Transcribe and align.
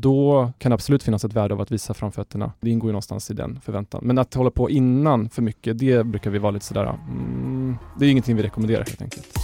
då 0.00 0.52
kan 0.58 0.70
det 0.70 0.74
absolut 0.74 1.02
finnas 1.02 1.24
ett 1.24 1.32
värde 1.32 1.54
av 1.54 1.60
att 1.60 1.72
visa 1.72 1.94
framfötterna. 1.94 2.52
Det 2.60 2.70
ingår 2.70 2.88
ju 2.88 2.92
någonstans 2.92 3.30
i 3.30 3.34
den 3.34 3.60
förväntan. 3.60 4.00
Men 4.04 4.18
att 4.18 4.34
hålla 4.34 4.50
på 4.50 4.70
innan 4.70 5.30
för 5.30 5.42
mycket, 5.42 5.78
det 5.78 6.06
brukar 6.06 6.30
vi 6.30 6.38
vara 6.38 6.50
lite 6.50 6.66
sådär, 6.66 6.98
mm, 7.08 7.76
det 7.98 8.06
är 8.06 8.10
ingenting 8.10 8.36
vi 8.36 8.42
rekommenderar 8.42 8.84
helt 8.84 9.02
enkelt. 9.02 9.39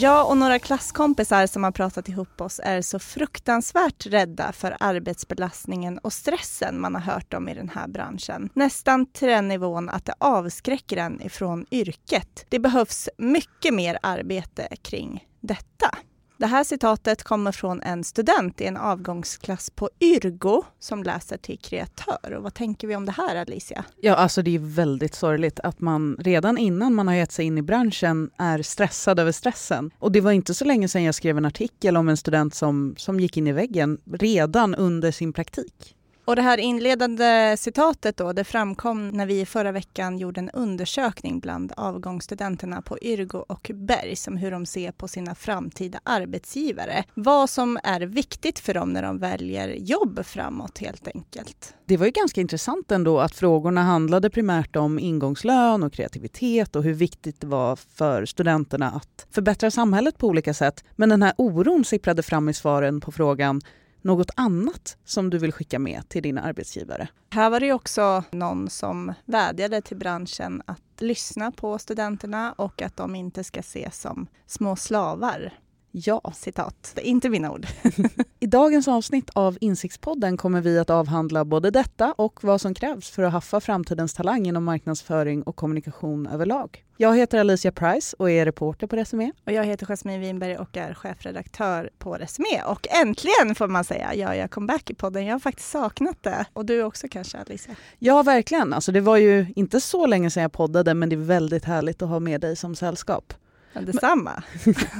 Jag 0.00 0.30
och 0.30 0.36
några 0.36 0.58
klasskompisar 0.58 1.46
som 1.46 1.64
har 1.64 1.70
pratat 1.70 2.08
ihop 2.08 2.40
oss 2.40 2.60
är 2.64 2.82
så 2.82 2.98
fruktansvärt 2.98 4.06
rädda 4.06 4.52
för 4.52 4.76
arbetsbelastningen 4.80 5.98
och 5.98 6.12
stressen 6.12 6.80
man 6.80 6.94
har 6.94 7.02
hört 7.02 7.34
om 7.34 7.48
i 7.48 7.54
den 7.54 7.68
här 7.68 7.88
branschen. 7.88 8.50
Nästan 8.54 9.06
till 9.06 9.28
den 9.28 9.48
nivån 9.48 9.88
att 9.88 10.04
det 10.04 10.14
avskräcker 10.18 10.96
en 10.96 11.22
ifrån 11.22 11.66
yrket. 11.70 12.46
Det 12.48 12.58
behövs 12.58 13.08
mycket 13.18 13.74
mer 13.74 13.98
arbete 14.02 14.68
kring 14.82 15.24
detta. 15.40 15.90
Det 16.38 16.46
här 16.46 16.64
citatet 16.64 17.22
kommer 17.22 17.52
från 17.52 17.82
en 17.82 18.04
student 18.04 18.60
i 18.60 18.66
en 18.66 18.76
avgångsklass 18.76 19.70
på 19.70 19.90
Yrgo 20.00 20.64
som 20.78 21.02
läser 21.02 21.36
till 21.36 21.58
kreatör. 21.58 22.32
Och 22.36 22.42
vad 22.42 22.54
tänker 22.54 22.88
vi 22.88 22.96
om 22.96 23.06
det 23.06 23.12
här 23.12 23.36
Alicia? 23.36 23.84
Ja, 24.00 24.14
alltså 24.14 24.42
det 24.42 24.54
är 24.54 24.58
väldigt 24.58 25.14
sorgligt 25.14 25.60
att 25.60 25.80
man 25.80 26.16
redan 26.20 26.58
innan 26.58 26.94
man 26.94 27.08
har 27.08 27.14
gett 27.14 27.32
sig 27.32 27.44
in 27.44 27.58
i 27.58 27.62
branschen 27.62 28.30
är 28.36 28.62
stressad 28.62 29.18
över 29.18 29.32
stressen. 29.32 29.90
Och 29.98 30.12
det 30.12 30.20
var 30.20 30.32
inte 30.32 30.54
så 30.54 30.64
länge 30.64 30.88
sedan 30.88 31.02
jag 31.02 31.14
skrev 31.14 31.38
en 31.38 31.44
artikel 31.44 31.96
om 31.96 32.08
en 32.08 32.16
student 32.16 32.54
som, 32.54 32.94
som 32.98 33.20
gick 33.20 33.36
in 33.36 33.46
i 33.46 33.52
väggen 33.52 33.98
redan 34.12 34.74
under 34.74 35.12
sin 35.12 35.32
praktik. 35.32 35.94
Och 36.28 36.36
det 36.36 36.42
här 36.42 36.58
inledande 36.58 37.56
citatet 37.58 38.16
då, 38.16 38.32
det 38.32 38.44
framkom 38.44 39.08
när 39.08 39.26
vi 39.26 39.46
förra 39.46 39.72
veckan 39.72 40.18
gjorde 40.18 40.40
en 40.40 40.50
undersökning 40.50 41.40
bland 41.40 41.72
avgångsstudenterna 41.76 42.82
på 42.82 42.98
Yrgo 43.02 43.44
och 43.48 43.70
Bergs 43.74 44.28
om 44.28 44.36
hur 44.36 44.50
de 44.50 44.66
ser 44.66 44.92
på 44.92 45.08
sina 45.08 45.34
framtida 45.34 46.00
arbetsgivare. 46.02 47.04
Vad 47.14 47.50
som 47.50 47.78
är 47.84 48.00
viktigt 48.00 48.58
för 48.58 48.74
dem 48.74 48.92
när 48.92 49.02
de 49.02 49.18
väljer 49.18 49.68
jobb 49.68 50.20
framåt 50.24 50.78
helt 50.78 51.08
enkelt. 51.08 51.74
Det 51.86 51.96
var 51.96 52.06
ju 52.06 52.12
ganska 52.12 52.40
intressant 52.40 52.90
ändå 52.90 53.20
att 53.20 53.34
frågorna 53.34 53.82
handlade 53.82 54.30
primärt 54.30 54.76
om 54.76 54.98
ingångslön 54.98 55.82
och 55.82 55.92
kreativitet 55.92 56.76
och 56.76 56.82
hur 56.82 56.94
viktigt 56.94 57.40
det 57.40 57.46
var 57.46 57.76
för 57.76 58.26
studenterna 58.26 58.90
att 58.90 59.26
förbättra 59.30 59.70
samhället 59.70 60.18
på 60.18 60.26
olika 60.26 60.54
sätt. 60.54 60.84
Men 60.96 61.08
den 61.08 61.22
här 61.22 61.32
oron 61.38 61.84
sipprade 61.84 62.22
fram 62.22 62.48
i 62.48 62.54
svaren 62.54 63.00
på 63.00 63.12
frågan 63.12 63.60
något 64.02 64.30
annat 64.34 64.96
som 65.04 65.30
du 65.30 65.38
vill 65.38 65.52
skicka 65.52 65.78
med 65.78 66.08
till 66.08 66.22
dina 66.22 66.42
arbetsgivare? 66.42 67.08
Här 67.30 67.50
var 67.50 67.60
det 67.60 67.72
också 67.72 68.24
någon 68.30 68.70
som 68.70 69.14
vädjade 69.24 69.80
till 69.80 69.96
branschen 69.96 70.62
att 70.66 70.82
lyssna 70.98 71.52
på 71.52 71.78
studenterna 71.78 72.52
och 72.52 72.82
att 72.82 72.96
de 72.96 73.14
inte 73.14 73.44
ska 73.44 73.60
ses 73.60 74.00
som 74.00 74.26
små 74.46 74.76
slavar. 74.76 75.52
Ja. 75.90 76.32
Citat. 76.34 76.92
Det 76.94 77.00
är 77.00 77.10
inte 77.10 77.30
mina 77.30 77.52
ord. 77.52 77.66
I 78.40 78.46
dagens 78.46 78.88
avsnitt 78.88 79.30
av 79.32 79.58
Insiktspodden 79.60 80.36
kommer 80.36 80.60
vi 80.60 80.78
att 80.78 80.90
avhandla 80.90 81.44
både 81.44 81.70
detta 81.70 82.14
och 82.18 82.44
vad 82.44 82.60
som 82.60 82.74
krävs 82.74 83.10
för 83.10 83.22
att 83.22 83.32
haffa 83.32 83.60
framtidens 83.60 84.14
talang 84.14 84.46
inom 84.46 84.64
marknadsföring 84.64 85.42
och 85.42 85.56
kommunikation 85.56 86.26
överlag. 86.26 86.84
Jag 86.96 87.16
heter 87.16 87.38
Alicia 87.38 87.72
Price 87.72 88.16
och 88.18 88.30
är 88.30 88.44
reporter 88.44 88.86
på 88.86 88.96
Resumé. 88.96 89.32
Och 89.46 89.52
jag 89.52 89.64
heter 89.64 89.86
Jasmine 89.86 90.18
Winberg 90.18 90.56
och 90.56 90.76
är 90.76 90.94
chefredaktör 90.94 91.90
på 91.98 92.14
Resumé. 92.14 92.62
Och 92.66 92.86
äntligen 92.90 93.54
får 93.54 93.68
man 93.68 93.84
säga 93.84 94.14
gör 94.14 94.32
jag 94.32 94.50
comeback 94.50 94.90
i 94.90 94.94
podden. 94.94 95.26
Jag 95.26 95.34
har 95.34 95.40
faktiskt 95.40 95.70
saknat 95.70 96.22
det. 96.22 96.44
Och 96.52 96.66
du 96.66 96.82
också 96.82 97.08
kanske 97.10 97.38
Alicia? 97.38 97.74
Ja, 97.98 98.22
verkligen. 98.22 98.72
Alltså, 98.72 98.92
det 98.92 99.00
var 99.00 99.16
ju 99.16 99.46
inte 99.56 99.80
så 99.80 100.06
länge 100.06 100.30
sedan 100.30 100.42
jag 100.42 100.52
poddade, 100.52 100.94
men 100.94 101.08
det 101.08 101.14
är 101.14 101.18
väldigt 101.18 101.64
härligt 101.64 102.02
att 102.02 102.08
ha 102.08 102.20
med 102.20 102.40
dig 102.40 102.56
som 102.56 102.74
sällskap. 102.74 103.34
Ja, 103.72 103.80
detsamma. 103.80 104.42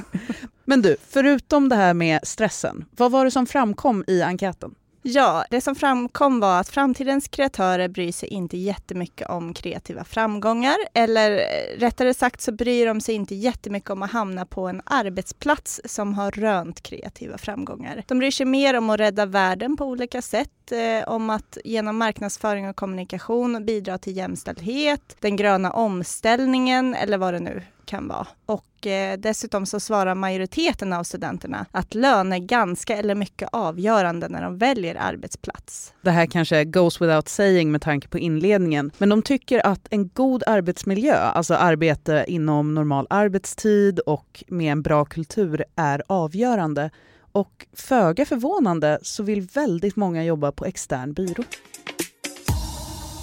Men 0.65 0.81
du, 0.81 0.97
förutom 1.09 1.69
det 1.69 1.75
här 1.75 1.93
med 1.93 2.19
stressen, 2.23 2.85
vad 2.97 3.11
var 3.11 3.25
det 3.25 3.31
som 3.31 3.45
framkom 3.45 4.03
i 4.07 4.21
enkäten? 4.21 4.75
Ja, 5.01 5.45
det 5.49 5.61
som 5.61 5.75
framkom 5.75 6.39
var 6.39 6.59
att 6.59 6.69
framtidens 6.69 7.27
kreatörer 7.27 7.87
bryr 7.87 8.11
sig 8.11 8.29
inte 8.29 8.57
jättemycket 8.57 9.29
om 9.29 9.53
kreativa 9.53 10.03
framgångar. 10.03 10.75
Eller 10.93 11.31
eh, 11.31 11.79
rättare 11.79 12.13
sagt 12.13 12.41
så 12.41 12.51
bryr 12.51 12.85
de 12.85 13.01
sig 13.01 13.15
inte 13.15 13.35
jättemycket 13.35 13.89
om 13.89 14.03
att 14.03 14.11
hamna 14.11 14.45
på 14.45 14.67
en 14.67 14.81
arbetsplats 14.85 15.81
som 15.85 16.13
har 16.13 16.31
rönt 16.31 16.81
kreativa 16.81 17.37
framgångar. 17.37 18.03
De 18.07 18.19
bryr 18.19 18.31
sig 18.31 18.45
mer 18.45 18.77
om 18.77 18.89
att 18.89 18.99
rädda 18.99 19.25
världen 19.25 19.77
på 19.77 19.85
olika 19.85 20.21
sätt, 20.21 20.71
eh, 20.71 21.09
om 21.09 21.29
att 21.29 21.57
genom 21.65 21.97
marknadsföring 21.97 22.69
och 22.69 22.75
kommunikation 22.75 23.65
bidra 23.65 23.97
till 23.97 24.17
jämställdhet, 24.17 25.17
den 25.19 25.35
gröna 25.35 25.71
omställningen 25.71 26.95
eller 26.95 27.17
vad 27.17 27.33
det 27.33 27.39
nu 27.39 27.61
kan 27.89 28.07
vara. 28.07 28.27
Och 28.45 28.87
eh, 28.87 29.17
dessutom 29.19 29.65
så 29.65 29.79
svarar 29.79 30.15
majoriteten 30.15 30.93
av 30.93 31.03
studenterna 31.03 31.65
att 31.71 31.93
lön 31.93 32.33
är 32.33 32.37
ganska 32.37 32.97
eller 32.97 33.15
mycket 33.15 33.49
avgörande 33.51 34.29
när 34.29 34.41
de 34.41 34.57
väljer 34.57 34.95
arbetsplats. 34.95 35.93
Det 36.01 36.11
här 36.11 36.25
kanske 36.25 36.65
goes 36.65 37.01
without 37.01 37.27
saying 37.29 37.71
med 37.71 37.81
tanke 37.81 38.07
på 38.07 38.19
inledningen, 38.19 38.91
men 38.97 39.09
de 39.09 39.21
tycker 39.21 39.67
att 39.67 39.87
en 39.89 40.09
god 40.09 40.43
arbetsmiljö, 40.47 41.15
alltså 41.15 41.53
arbete 41.53 42.25
inom 42.27 42.75
normal 42.75 43.07
arbetstid 43.09 43.99
och 43.99 44.43
med 44.47 44.71
en 44.71 44.81
bra 44.81 45.05
kultur, 45.05 45.63
är 45.75 46.03
avgörande. 46.07 46.89
Och 47.31 47.65
föga 47.73 48.25
förvånande 48.25 48.99
så 49.01 49.23
vill 49.23 49.41
väldigt 49.41 49.95
många 49.95 50.23
jobba 50.23 50.51
på 50.51 50.65
extern 50.65 51.13
byrå. 51.13 51.43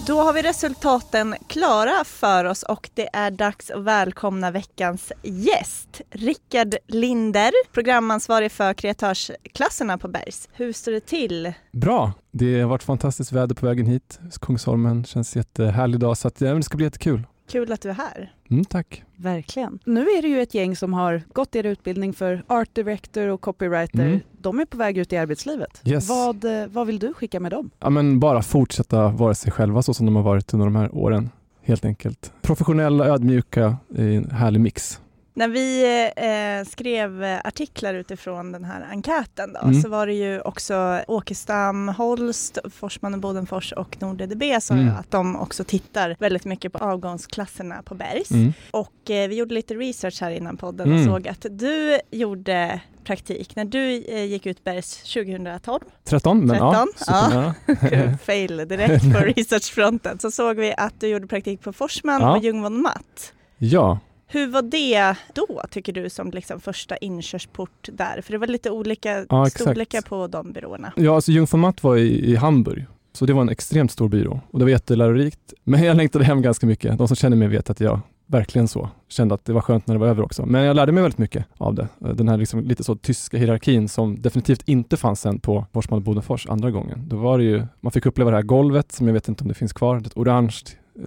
Då 0.06 0.21
har 0.21 0.33
vi 0.33 0.43
resultaten 0.43 1.34
klara 1.47 2.05
för 2.05 2.44
oss 2.44 2.62
och 2.62 2.91
det 2.94 3.09
är 3.12 3.31
dags 3.31 3.71
att 3.71 3.83
välkomna 3.83 4.50
veckans 4.50 5.12
gäst. 5.22 6.00
Rickard 6.11 6.75
Linder, 6.87 7.53
programansvarig 7.72 8.53
för 8.53 8.75
kreatörsklasserna 8.75 9.99
på 9.99 10.09
Bergs. 10.09 10.49
Hur 10.53 10.72
står 10.72 10.93
det 10.93 11.06
till? 11.06 11.53
Bra. 11.72 12.12
Det 12.31 12.61
har 12.61 12.69
varit 12.69 12.83
fantastiskt 12.83 13.33
väder 13.33 13.55
på 13.55 13.66
vägen 13.66 13.87
hit. 13.87 14.21
Kungsholmen 14.41 15.05
känns 15.05 15.37
jättehärlig 15.37 15.97
idag 15.97 16.19
så 16.19 16.28
att, 16.28 16.41
ja, 16.41 16.55
det 16.55 16.62
ska 16.62 16.77
bli 16.77 16.87
jättekul. 16.87 17.22
Kul 17.47 17.73
att 17.73 17.81
du 17.81 17.91
är 17.91 17.95
här. 17.95 18.33
Mm, 18.51 18.65
tack. 18.65 19.03
Verkligen. 19.17 19.79
Nu 19.84 20.01
är 20.01 20.23
det 20.23 20.29
ju 20.29 20.43
ett 20.43 20.55
gäng 20.55 20.77
som 20.77 20.95
har 20.95 21.23
gått 21.33 21.57
er 21.57 21.65
utbildning 21.65 22.12
för 22.12 22.43
art 22.47 22.75
director 22.75 23.29
och 23.29 23.41
copywriter. 23.41 24.07
Mm. 24.07 24.21
De 24.41 24.61
är 24.61 24.65
på 24.65 24.77
väg 24.77 24.99
ut 24.99 25.12
i 25.12 25.17
arbetslivet. 25.17 25.83
Yes. 25.84 26.09
Vad, 26.09 26.45
eh, 26.45 26.67
vad 26.67 26.87
vill 26.87 26.99
du 26.99 27.15
skicka 27.15 27.41
med 27.41 27.53
dem? 27.53 27.71
Ja, 27.79 27.91
men 27.91 28.21
bara 28.21 28.43
fortsätta 28.43 29.09
vara 29.09 29.34
sig 29.34 29.53
själva 29.53 29.83
så 29.83 29.95
som 29.95 30.07
de 30.07 30.17
har 30.17 30.23
varit 30.23 30.55
under 30.55 30.67
de 30.67 30.77
här 30.77 30.95
åren. 30.95 31.31
Helt 31.62 31.84
enkelt. 31.84 32.33
Professionella, 32.43 33.07
ödmjuka 33.07 33.77
i 33.97 34.15
en 34.15 34.31
härlig 34.31 34.61
mix. 34.61 35.01
När 35.36 35.48
vi 35.48 35.84
eh, 36.16 36.70
skrev 36.70 37.38
artiklar 37.44 37.94
utifrån 37.94 38.52
den 38.52 38.64
här 38.64 38.86
enkäten 38.91 39.52
då, 39.52 39.60
mm. 39.60 39.82
så 39.82 39.88
var 39.88 40.06
det 40.06 40.12
ju 40.12 40.41
också 40.41 41.00
Åkestam, 41.08 41.88
Holst, 41.88 42.58
Forsman 42.74 43.14
och 43.14 43.20
Bodenfors 43.20 43.72
och 43.72 43.97
NordEDB 44.00 44.42
som 44.62 44.78
mm. 44.78 44.94
att 44.94 45.10
de 45.10 45.36
också 45.36 45.64
tittar 45.64 46.16
väldigt 46.19 46.44
mycket 46.44 46.72
på 46.72 46.78
avgångsklasserna 46.78 47.82
på 47.82 47.94
Bergs. 47.94 48.30
Mm. 48.30 48.52
Och 48.70 49.10
eh, 49.10 49.28
vi 49.28 49.34
gjorde 49.34 49.54
lite 49.54 49.74
research 49.74 50.20
här 50.20 50.30
innan 50.30 50.56
podden 50.56 50.88
och 50.88 50.98
mm. 50.98 51.06
såg 51.06 51.28
att 51.28 51.47
du 51.50 52.00
gjorde 52.10 52.80
praktik 53.04 53.56
när 53.56 53.64
du 53.64 54.04
eh, 54.08 54.24
gick 54.24 54.47
ut 54.47 54.64
Bergs 54.64 54.97
2012. 54.97 55.80
13, 56.04 56.38
men 56.38 56.48
13, 56.48 56.88
ja. 57.06 57.54
ja. 57.91 58.16
Fail 58.24 58.56
direkt 58.56 59.12
på 59.12 59.18
researchfronten. 59.36 60.18
Så 60.18 60.30
såg 60.30 60.56
vi 60.56 60.74
att 60.76 61.00
du 61.00 61.08
gjorde 61.08 61.26
praktik 61.26 61.60
på 61.60 61.72
Forsman 61.72 62.20
ja. 62.20 62.36
och 62.36 62.42
Ljungvon 62.42 62.82
Matt. 62.82 63.32
Ja, 63.58 63.98
hur 64.26 64.47
var 64.47 64.62
det 64.62 65.16
då, 65.34 65.62
tycker 65.70 65.92
du, 65.92 66.10
som 66.10 66.31
liksom 66.31 66.60
första 66.60 66.97
inkörsport 66.97 67.88
där? 67.92 68.20
För 68.20 68.32
det 68.32 68.38
var 68.38 68.47
lite 68.47 68.70
olika 68.70 69.26
ja, 69.28 69.47
storlekar 69.50 70.00
på 70.00 70.26
de 70.26 70.53
byråerna. 70.53 70.92
Ja, 70.97 71.14
alltså 71.14 71.32
Jungformat 71.32 71.82
var 71.82 71.97
i, 71.97 72.31
i 72.31 72.36
Hamburg, 72.36 72.86
så 73.12 73.26
det 73.26 73.32
var 73.32 73.41
en 73.41 73.48
extremt 73.48 73.91
stor 73.91 74.09
byrå 74.09 74.41
och 74.50 74.59
det 74.59 74.65
var 74.65 74.70
jättelärorikt. 74.70 75.54
Men 75.65 75.82
jag 75.82 75.97
längtade 75.97 76.25
hem 76.25 76.42
ganska 76.42 76.66
mycket. 76.66 76.98
De 76.98 77.09
som 77.09 77.16
känner 77.16 77.36
mig 77.36 77.48
vet 77.48 77.71
att 77.71 77.80
jag 77.80 78.01
verkligen 78.27 78.68
så. 78.68 78.89
Kände 79.09 79.34
att 79.34 79.45
det 79.45 79.53
var 79.53 79.60
skönt 79.60 79.86
när 79.86 79.95
det 79.95 79.98
var 79.98 80.06
över 80.06 80.22
också. 80.22 80.47
Men 80.47 80.62
jag 80.62 80.77
lärde 80.77 80.92
mig 80.92 81.03
väldigt 81.03 81.18
mycket 81.18 81.45
av 81.59 81.74
det. 81.74 81.89
Den 81.98 82.28
här 82.28 82.36
liksom 82.36 82.60
lite 82.60 82.84
så 82.84 82.97
tyska 82.97 83.36
hierarkin 83.36 83.89
som 83.89 84.22
definitivt 84.22 84.62
inte 84.68 84.97
fanns 84.97 85.21
sen 85.21 85.41
på 85.41 85.66
Forsman 85.72 86.03
Bodenfors 86.03 86.47
andra 86.47 86.71
gången. 86.71 87.09
Då 87.09 87.16
var 87.16 87.39
det 87.39 87.45
ju, 87.45 87.66
man 87.80 87.92
fick 87.92 88.06
uppleva 88.06 88.30
det 88.30 88.36
här 88.36 88.42
golvet 88.42 88.92
som 88.92 89.06
jag 89.06 89.15
vet 89.15 89.28
inte 89.28 89.45
om 89.45 89.48
det 89.48 89.54
finns 89.54 89.72
kvar, 89.72 89.97
ett 89.97 90.16
orange 90.16 90.56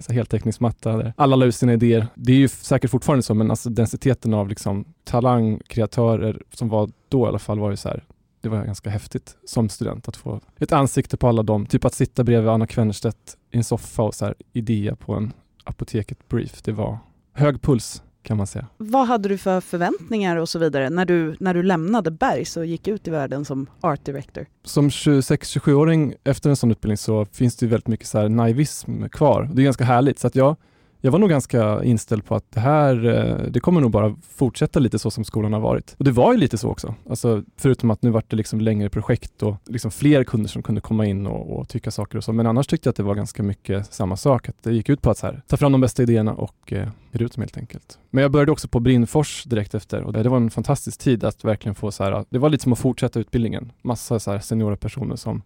heltäckningsmatta 0.08 0.96
där 0.96 1.12
alla 1.16 1.36
la 1.36 1.46
ut 1.46 1.54
sina 1.54 1.72
idéer. 1.72 2.06
Det 2.14 2.32
är 2.32 2.36
ju 2.36 2.48
säkert 2.48 2.90
fortfarande 2.90 3.22
så, 3.22 3.34
men 3.34 3.50
alltså 3.50 3.70
densiteten 3.70 4.34
av 4.34 4.48
liksom 4.48 4.84
talangkreatörer 5.04 6.42
som 6.52 6.68
var 6.68 6.90
då 7.08 7.24
i 7.24 7.28
alla 7.28 7.38
fall 7.38 7.58
var 7.58 7.70
ju 7.70 7.76
så 7.76 7.88
här, 7.88 8.04
det 8.40 8.48
var 8.48 8.64
ganska 8.64 8.90
häftigt 8.90 9.36
som 9.44 9.68
student 9.68 10.08
att 10.08 10.16
få 10.16 10.40
ett 10.58 10.72
ansikte 10.72 11.16
på 11.16 11.28
alla 11.28 11.42
dem. 11.42 11.66
Typ 11.66 11.84
att 11.84 11.94
sitta 11.94 12.24
bredvid 12.24 12.50
Anna 12.50 12.66
Kvennerstedt 12.66 13.36
i 13.50 13.56
en 13.56 13.64
soffa 13.64 14.02
och 14.02 14.14
så 14.14 14.24
här 14.24 14.34
idea 14.52 14.96
på 14.96 15.14
en 15.14 15.32
apoteket 15.64 16.28
brief. 16.28 16.62
Det 16.62 16.72
var 16.72 16.98
hög 17.32 17.62
puls 17.62 18.02
kan 18.22 18.36
man 18.36 18.46
säga. 18.46 18.66
Vad 18.76 19.06
hade 19.06 19.28
du 19.28 19.38
för 19.38 19.60
förväntningar 19.60 20.36
och 20.36 20.48
så 20.48 20.58
vidare 20.58 20.90
när 20.90 21.04
du, 21.04 21.36
när 21.40 21.54
du 21.54 21.62
lämnade 21.62 22.10
Bergs 22.10 22.56
och 22.56 22.66
gick 22.66 22.88
ut 22.88 23.08
i 23.08 23.10
världen 23.10 23.44
som 23.44 23.66
art 23.80 24.04
director? 24.04 24.46
Som 24.64 24.88
26-27-åring 24.88 26.14
efter 26.24 26.50
en 26.50 26.56
sån 26.56 26.70
utbildning 26.70 26.96
så 26.96 27.24
finns 27.24 27.56
det 27.56 27.66
ju 27.66 27.70
väldigt 27.70 27.88
mycket 27.88 28.06
så 28.06 28.28
naivism 28.28 29.08
kvar. 29.08 29.50
Det 29.52 29.62
är 29.62 29.64
ganska 29.64 29.84
härligt. 29.84 30.18
Så 30.18 30.26
att 30.26 30.34
jag, 30.34 30.56
jag 31.00 31.10
var 31.10 31.18
nog 31.18 31.30
ganska 31.30 31.84
inställd 31.84 32.24
på 32.24 32.34
att 32.34 32.44
det 32.50 32.60
här, 32.60 33.06
eh, 33.06 33.50
det 33.50 33.60
kommer 33.60 33.80
nog 33.80 33.90
bara 33.90 34.16
fortsätta 34.36 34.78
lite 34.78 34.98
så 34.98 35.10
som 35.10 35.24
skolan 35.24 35.52
har 35.52 35.60
varit. 35.60 35.94
Och 35.98 36.04
det 36.04 36.10
var 36.10 36.32
ju 36.32 36.38
lite 36.38 36.58
så 36.58 36.68
också. 36.68 36.94
Alltså, 37.10 37.42
förutom 37.56 37.90
att 37.90 38.02
nu 38.02 38.10
var 38.10 38.22
det 38.28 38.36
liksom 38.36 38.60
längre 38.60 38.88
projekt 38.88 39.42
och 39.42 39.56
liksom 39.66 39.90
fler 39.90 40.24
kunder 40.24 40.48
som 40.48 40.62
kunde 40.62 40.80
komma 40.80 41.06
in 41.06 41.26
och, 41.26 41.58
och 41.58 41.68
tycka 41.68 41.90
saker 41.90 42.18
och 42.18 42.24
så. 42.24 42.32
Men 42.32 42.46
annars 42.46 42.66
tyckte 42.66 42.86
jag 42.86 42.90
att 42.90 42.96
det 42.96 43.02
var 43.02 43.14
ganska 43.14 43.42
mycket 43.42 43.92
samma 43.92 44.16
sak. 44.16 44.48
Att 44.48 44.62
det 44.62 44.72
gick 44.72 44.88
ut 44.88 45.02
på 45.02 45.10
att 45.10 45.18
så 45.18 45.26
här, 45.26 45.42
ta 45.46 45.56
fram 45.56 45.72
de 45.72 45.80
bästa 45.80 46.02
idéerna 46.02 46.34
och 46.34 46.72
eh, 46.72 46.88
ge 47.12 47.24
ut 47.24 47.34
dem 47.34 47.42
helt 47.42 47.56
enkelt. 47.56 47.98
Men 48.10 48.22
jag 48.22 48.30
började 48.30 48.52
också 48.52 48.68
på 48.68 48.80
Brinnfors 48.80 49.44
direkt 49.44 49.74
efter 49.74 50.02
och 50.02 50.12
det 50.12 50.28
var 50.28 50.36
en 50.36 50.50
fantastisk 50.50 51.00
tid 51.00 51.24
att 51.24 51.44
verkligen 51.44 51.74
få 51.74 51.90
så 51.92 52.04
här, 52.04 52.24
det 52.28 52.38
var 52.38 52.48
lite 52.48 52.62
som 52.62 52.72
att 52.72 52.78
fortsätta 52.78 53.20
utbildningen. 53.20 53.72
Massa 53.82 54.18
så 54.20 54.30
här 54.30 54.38
seniora 54.38 54.76
personer 54.76 55.16
som 55.16 55.42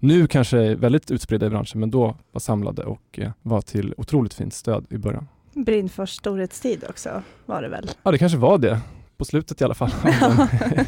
nu 0.00 0.26
kanske 0.26 0.74
väldigt 0.74 1.10
utspridda 1.10 1.46
i 1.46 1.50
branschen, 1.50 1.80
men 1.80 1.90
då 1.90 2.16
var 2.32 2.40
samlade 2.40 2.84
och 2.84 3.18
eh, 3.18 3.30
var 3.42 3.60
till 3.60 3.94
otroligt 3.96 4.34
fint 4.34 4.54
stöd 4.54 4.86
i 4.90 4.98
början. 4.98 5.28
Brinnfors 5.54 6.10
storhetstid 6.10 6.84
också 6.88 7.22
var 7.46 7.62
det 7.62 7.68
väl? 7.68 7.90
Ja, 8.02 8.10
det 8.10 8.18
kanske 8.18 8.38
var 8.38 8.58
det. 8.58 8.80
På 9.16 9.24
slutet 9.24 9.60
i 9.60 9.64
alla 9.64 9.74
fall. 9.74 9.90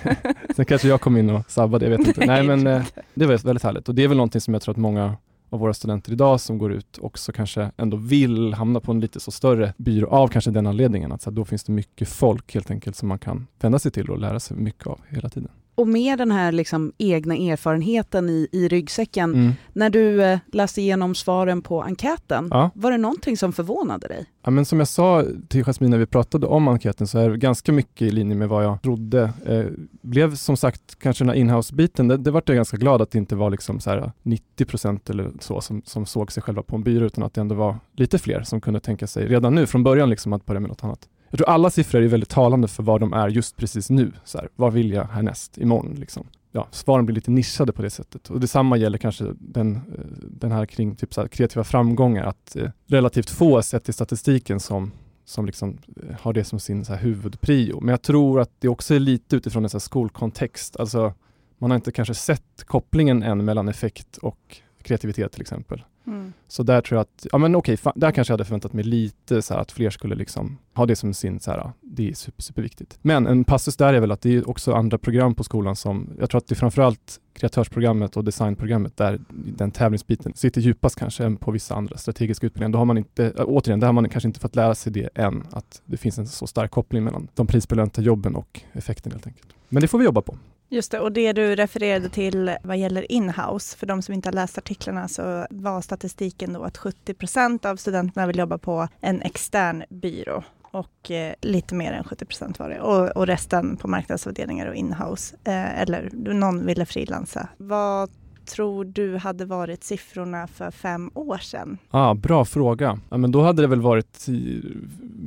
Sen 0.56 0.64
kanske 0.64 0.88
jag 0.88 1.00
kom 1.00 1.16
in 1.16 1.30
och 1.30 1.50
sabbade, 1.50 1.86
jag 1.86 1.98
vet 1.98 2.08
inte. 2.08 2.26
Nej, 2.26 2.42
men 2.42 2.66
eh, 2.66 2.82
det 3.14 3.26
var 3.26 3.46
väldigt 3.46 3.62
härligt 3.62 3.88
och 3.88 3.94
det 3.94 4.04
är 4.04 4.08
väl 4.08 4.16
någonting 4.16 4.40
som 4.40 4.54
jag 4.54 4.62
tror 4.62 4.72
att 4.72 4.78
många 4.78 5.16
av 5.50 5.60
våra 5.60 5.74
studenter 5.74 6.12
idag 6.12 6.40
som 6.40 6.58
går 6.58 6.72
ut 6.72 6.98
också 7.00 7.32
kanske 7.32 7.70
ändå 7.76 7.96
vill 7.96 8.54
hamna 8.54 8.80
på 8.80 8.92
en 8.92 9.00
lite 9.00 9.20
så 9.20 9.30
större 9.30 9.74
byrå 9.76 10.08
av 10.08 10.28
kanske 10.28 10.50
den 10.50 10.66
anledningen 10.66 11.12
att 11.12 11.22
så 11.22 11.30
då 11.30 11.44
finns 11.44 11.64
det 11.64 11.72
mycket 11.72 12.08
folk 12.08 12.54
helt 12.54 12.70
enkelt 12.70 12.96
som 12.96 13.08
man 13.08 13.18
kan 13.18 13.46
vända 13.60 13.78
sig 13.78 13.92
till 13.92 14.10
och 14.10 14.18
lära 14.18 14.40
sig 14.40 14.56
mycket 14.56 14.86
av 14.86 15.00
hela 15.08 15.28
tiden. 15.28 15.50
Och 15.80 15.88
med 15.88 16.18
den 16.18 16.30
här 16.30 16.52
liksom 16.52 16.92
egna 16.98 17.34
erfarenheten 17.36 18.28
i, 18.28 18.48
i 18.52 18.68
ryggsäcken, 18.68 19.34
Mm. 19.34 19.52
när 19.72 19.90
du 19.90 20.22
eh, 20.22 20.38
läste 20.52 20.80
igenom 20.80 21.14
svaren 21.14 21.62
på 21.62 21.82
enkäten, 21.82 22.48
Ja. 22.50 22.70
var 22.74 22.90
det 22.90 22.98
någonting 22.98 23.36
som 23.36 23.52
förvånade 23.52 24.08
dig? 24.08 24.26
Ja, 24.44 24.50
men 24.50 24.64
som 24.64 24.78
jag 24.78 24.88
sa 24.88 25.24
till 25.48 25.64
Jasmine 25.64 25.90
när 25.90 25.98
vi 25.98 26.06
pratade 26.06 26.46
om 26.46 26.68
enkäten 26.68 27.06
så 27.06 27.18
är 27.18 27.30
det 27.30 27.36
ganska 27.36 27.72
mycket 27.72 28.02
i 28.02 28.10
linje 28.10 28.36
med 28.36 28.48
vad 28.48 28.64
jag 28.64 28.82
trodde. 28.82 29.32
Eh, 29.46 29.64
blev 30.02 30.34
som 30.34 30.56
sagt 30.56 30.98
kanske 30.98 31.24
den 31.24 31.28
här 31.28 31.36
inhouse-biten, 31.36 32.08
det, 32.08 32.16
det 32.16 32.30
vart 32.30 32.48
jag 32.48 32.56
ganska 32.56 32.76
glad 32.76 33.02
att 33.02 33.10
det 33.10 33.18
inte 33.18 33.36
var 33.36 33.50
liksom 33.50 33.80
så 33.80 33.90
här 33.90 34.12
90 34.22 34.64
procent 34.64 35.10
eller 35.10 35.30
så 35.40 35.60
som, 35.60 35.82
som 35.86 36.06
såg 36.06 36.32
sig 36.32 36.42
själva 36.42 36.62
på 36.62 36.76
en 36.76 36.82
byrå 36.82 37.06
utan 37.06 37.24
att 37.24 37.34
det 37.34 37.40
ändå 37.40 37.54
var 37.54 37.76
lite 37.96 38.18
fler 38.18 38.42
som 38.42 38.60
kunde 38.60 38.80
tänka 38.80 39.06
sig 39.06 39.26
redan 39.28 39.54
nu 39.54 39.66
från 39.66 39.82
början 39.82 40.10
liksom 40.10 40.32
att 40.32 40.46
börja 40.46 40.60
med 40.60 40.68
något 40.68 40.84
annat. 40.84 41.08
Jag 41.30 41.38
tror 41.38 41.48
alla 41.48 41.70
siffror 41.70 42.02
är 42.02 42.08
väldigt 42.08 42.28
talande 42.28 42.68
för 42.68 42.82
vad 42.82 43.00
de 43.00 43.12
är 43.12 43.28
just 43.28 43.56
precis 43.56 43.90
nu. 43.90 44.12
Så 44.24 44.38
här, 44.38 44.48
vad 44.56 44.72
vill 44.72 44.90
jag 44.90 45.04
härnäst 45.04 45.58
imorgon? 45.58 45.94
Liksom. 45.94 46.26
Ja, 46.52 46.68
svaren 46.70 47.06
blir 47.06 47.14
lite 47.14 47.30
nischade 47.30 47.72
på 47.72 47.82
det 47.82 47.90
sättet. 47.90 48.30
Och 48.30 48.40
detsamma 48.40 48.76
gäller 48.76 48.98
kanske 48.98 49.24
den, 49.38 49.76
eh, 49.76 49.80
den 50.22 50.52
här 50.52 50.66
kring 50.66 50.96
typ 50.96 51.14
så 51.14 51.20
här, 51.20 51.28
kreativa 51.28 51.64
framgångar, 51.64 52.24
att 52.24 52.56
eh, 52.56 52.70
relativt 52.86 53.30
få 53.30 53.62
sett 53.62 53.88
i 53.88 53.92
statistiken 53.92 54.60
som 54.60 54.92
som 55.24 55.46
liksom 55.46 55.78
eh, 55.96 56.16
har 56.20 56.32
det 56.32 56.44
som 56.44 56.60
sin 56.60 56.84
så 56.84 56.92
här 56.92 57.00
huvudprio. 57.00 57.80
Men 57.80 57.88
jag 57.88 58.02
tror 58.02 58.40
att 58.40 58.50
det 58.58 58.68
också 58.68 58.94
är 58.94 58.98
lite 58.98 59.36
utifrån 59.36 59.64
en 59.64 59.70
så 59.70 59.76
här 59.76 59.80
skolkontext. 59.80 60.76
Alltså, 60.76 61.14
man 61.58 61.70
har 61.70 61.76
inte 61.76 61.92
kanske 61.92 62.14
sett 62.14 62.64
kopplingen 62.64 63.22
än 63.22 63.44
mellan 63.44 63.68
effekt 63.68 64.16
och 64.16 64.60
kreativitet 64.82 65.32
till 65.32 65.40
exempel. 65.40 65.84
Mm. 66.06 66.32
Så 66.48 66.62
där 66.62 66.80
tror 66.80 66.96
jag 66.96 67.02
att, 67.02 67.26
ja 67.32 67.38
men 67.38 67.54
okej, 67.54 67.74
okay, 67.74 67.92
där 67.96 68.10
kanske 68.10 68.32
jag 68.32 68.34
hade 68.34 68.44
förväntat 68.44 68.72
mig 68.72 68.84
lite 68.84 69.42
så 69.42 69.54
här 69.54 69.60
att 69.60 69.72
fler 69.72 69.90
skulle 69.90 70.14
liksom 70.14 70.58
ha 70.74 70.86
det 70.86 70.96
som 70.96 71.14
sin, 71.14 71.40
så 71.40 71.50
här, 71.50 71.70
det 71.80 72.08
är 72.08 72.14
super, 72.14 72.42
superviktigt. 72.42 72.98
Men 73.02 73.26
en 73.26 73.44
passus 73.44 73.76
där 73.76 73.94
är 73.94 74.00
väl 74.00 74.12
att 74.12 74.20
det 74.20 74.36
är 74.36 74.50
också 74.50 74.72
andra 74.72 74.98
program 74.98 75.34
på 75.34 75.44
skolan 75.44 75.76
som, 75.76 76.08
jag 76.18 76.30
tror 76.30 76.38
att 76.38 76.46
det 76.46 76.52
är 76.52 76.56
framförallt 76.56 77.20
kreatörsprogrammet 77.32 78.16
och 78.16 78.24
designprogrammet 78.24 78.96
där 78.96 79.20
den 79.28 79.70
tävlingsbiten 79.70 80.32
sitter 80.34 80.60
djupast 80.60 80.98
kanske 80.98 81.24
än 81.24 81.36
på 81.36 81.50
vissa 81.50 81.74
andra 81.74 81.96
strategiska 81.96 82.46
utbildningar. 82.46 82.72
Då 82.72 82.78
har 82.78 82.84
man 82.84 82.98
inte, 82.98 83.26
äh, 83.26 83.44
återigen, 83.46 83.80
där 83.80 83.86
har 83.86 83.92
man 83.92 84.08
kanske 84.08 84.28
inte 84.28 84.40
fått 84.40 84.56
lära 84.56 84.74
sig 84.74 84.92
det 84.92 85.08
än, 85.14 85.46
att 85.50 85.82
det 85.84 85.96
finns 85.96 86.18
en 86.18 86.26
så 86.26 86.46
stark 86.46 86.70
koppling 86.70 87.04
mellan 87.04 87.28
de 87.34 87.46
prisbelönta 87.46 88.02
jobben 88.02 88.34
och 88.34 88.60
effekten 88.72 89.12
helt 89.12 89.26
enkelt. 89.26 89.48
Men 89.68 89.80
det 89.80 89.88
får 89.88 89.98
vi 89.98 90.04
jobba 90.04 90.20
på. 90.20 90.36
Just 90.72 90.90
det, 90.90 91.00
och 91.00 91.12
det 91.12 91.32
du 91.32 91.54
refererade 91.54 92.08
till 92.08 92.56
vad 92.62 92.78
gäller 92.78 93.12
inhouse, 93.12 93.76
för 93.76 93.86
de 93.86 94.02
som 94.02 94.14
inte 94.14 94.28
har 94.28 94.34
läst 94.34 94.58
artiklarna 94.58 95.08
så 95.08 95.46
var 95.50 95.80
statistiken 95.80 96.52
då 96.52 96.62
att 96.62 96.76
70 96.76 97.14
procent 97.14 97.64
av 97.64 97.76
studenterna 97.76 98.26
vill 98.26 98.38
jobba 98.38 98.58
på 98.58 98.88
en 99.00 99.22
extern 99.22 99.84
byrå 99.88 100.42
och 100.70 101.10
eh, 101.10 101.34
lite 101.40 101.74
mer 101.74 101.92
än 101.92 102.04
70 102.04 102.24
procent 102.24 102.58
var 102.58 102.68
det 102.68 102.80
och, 102.80 103.16
och 103.16 103.26
resten 103.26 103.76
på 103.76 103.88
marknadsavdelningar 103.88 104.66
och 104.66 104.74
inhouse 104.74 105.36
eh, 105.44 105.80
eller 105.80 106.10
någon 106.12 106.66
ville 106.66 106.86
frilansa. 106.86 107.48
Vad 107.56 108.10
tror 108.44 108.84
du 108.84 109.16
hade 109.16 109.44
varit 109.44 109.84
siffrorna 109.84 110.46
för 110.46 110.70
fem 110.70 111.10
år 111.14 111.38
sedan? 111.38 111.78
Ah, 111.90 112.14
bra 112.14 112.44
fråga. 112.44 112.98
Ja, 113.08 113.16
men 113.16 113.32
då 113.32 113.42
hade 113.42 113.62
det 113.62 113.68
väl 113.68 113.80
varit 113.80 114.28
eh, 114.28 114.34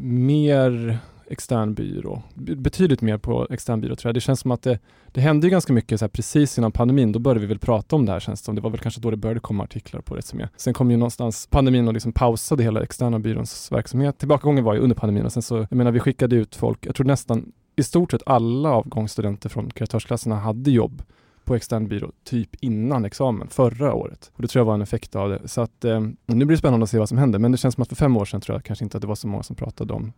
mer 0.03 0.97
extern 1.33 1.73
byrå. 1.73 2.21
Betydligt 2.35 3.01
mer 3.01 3.17
på 3.17 3.47
extern 3.49 3.81
byrå 3.81 3.95
tror 3.95 4.09
jag. 4.09 4.15
Det 4.15 4.21
känns 4.21 4.39
som 4.39 4.51
att 4.51 4.61
det, 4.61 4.79
det 5.11 5.21
hände 5.21 5.47
ju 5.47 5.51
ganska 5.51 5.73
mycket 5.73 5.99
så 5.99 6.05
här, 6.05 6.09
precis 6.09 6.57
innan 6.57 6.71
pandemin. 6.71 7.11
Då 7.11 7.19
började 7.19 7.39
vi 7.39 7.45
väl 7.45 7.59
prata 7.59 7.95
om 7.95 8.05
det 8.05 8.11
här 8.11 8.19
känns 8.19 8.41
det 8.41 8.45
som. 8.45 8.55
Det 8.55 8.61
var 8.61 8.69
väl 8.69 8.79
kanske 8.79 9.01
då 9.01 9.11
det 9.11 9.17
började 9.17 9.39
komma 9.39 9.63
artiklar 9.63 10.01
på 10.01 10.15
Resumé. 10.15 10.47
Sen 10.57 10.73
kom 10.73 10.91
ju 10.91 10.97
någonstans 10.97 11.47
pandemin 11.51 11.87
och 11.87 11.93
liksom 11.93 12.11
pausade 12.11 12.63
hela 12.63 12.83
externa 12.83 13.19
byråns 13.19 13.71
verksamhet. 13.71 14.17
Tillbakagången 14.17 14.63
var 14.63 14.73
ju 14.73 14.79
under 14.79 14.95
pandemin 14.95 15.25
och 15.25 15.33
sen 15.33 15.43
så, 15.43 15.55
jag 15.69 15.73
menar 15.73 15.91
vi 15.91 15.99
skickade 15.99 16.35
ut 16.35 16.55
folk, 16.55 16.85
jag 16.85 16.95
tror 16.95 17.07
nästan 17.07 17.51
i 17.75 17.83
stort 17.83 18.11
sett 18.11 18.21
alla 18.25 18.69
avgångsstudenter 18.69 19.49
från 19.49 19.69
kreatörsklasserna 19.69 20.35
hade 20.35 20.71
jobb 20.71 21.03
på 21.43 21.55
extern 21.55 21.87
byrå 21.87 22.11
typ 22.23 22.55
innan 22.59 23.05
examen 23.05 23.47
förra 23.47 23.93
året. 23.93 24.31
Och 24.35 24.41
det 24.41 24.47
tror 24.47 24.59
jag 24.59 24.65
var 24.65 24.73
en 24.73 24.81
effekt 24.81 25.15
av 25.15 25.29
det. 25.29 25.47
Så 25.47 25.61
att 25.61 25.85
eh, 25.85 26.01
nu 26.25 26.45
blir 26.45 26.55
det 26.55 26.57
spännande 26.57 26.83
att 26.83 26.89
se 26.89 26.99
vad 26.99 27.09
som 27.09 27.17
händer. 27.17 27.39
Men 27.39 27.51
det 27.51 27.57
känns 27.57 27.75
som 27.75 27.81
att 27.81 27.89
för 27.89 27.95
fem 27.95 28.17
år 28.17 28.25
sedan 28.25 28.41
tror 28.41 28.55
jag 28.55 28.63
kanske 28.63 28.85
inte 28.85 28.97
att 28.97 29.01
det 29.01 29.07
var 29.07 29.15
så 29.15 29.27
många 29.27 29.43
som 29.43 29.55
pratade 29.55 29.93
om, 29.93 30.13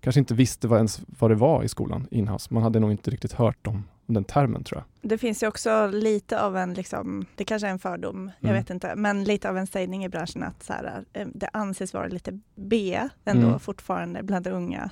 kanske 0.00 0.18
inte 0.18 0.34
visste 0.34 0.68
vad 0.68 0.76
ens 0.78 1.00
vad 1.18 1.30
det 1.30 1.34
var 1.34 1.62
i 1.64 1.68
skolan, 1.68 2.06
inhouse. 2.10 2.54
Man 2.54 2.62
hade 2.62 2.80
nog 2.80 2.90
inte 2.90 3.10
riktigt 3.10 3.32
hört 3.32 3.66
om 3.66 3.84
den 4.06 4.24
termen 4.24 4.64
tror 4.64 4.78
jag. 5.02 5.10
Det 5.10 5.18
finns 5.18 5.42
ju 5.42 5.46
också 5.46 5.86
lite 5.86 6.42
av 6.42 6.56
en, 6.56 6.74
liksom, 6.74 7.24
det 7.34 7.44
kanske 7.44 7.68
är 7.68 7.72
en 7.72 7.78
fördom, 7.78 8.30
jag 8.40 8.48
Mm. 8.50 8.62
vet 8.62 8.70
inte, 8.70 8.94
men 8.96 9.24
lite 9.24 9.48
av 9.50 9.58
en 9.58 9.66
sägning 9.66 10.04
i 10.04 10.08
branschen 10.08 10.42
att 10.42 10.62
så 10.62 10.72
här, 10.72 11.04
eh, 11.12 11.26
det 11.34 11.48
anses 11.52 11.94
vara 11.94 12.06
lite 12.06 12.40
B 12.54 13.00
ändå 13.24 13.46
Mm. 13.46 13.58
fortfarande 13.60 14.22
bland 14.22 14.46
unga 14.46 14.90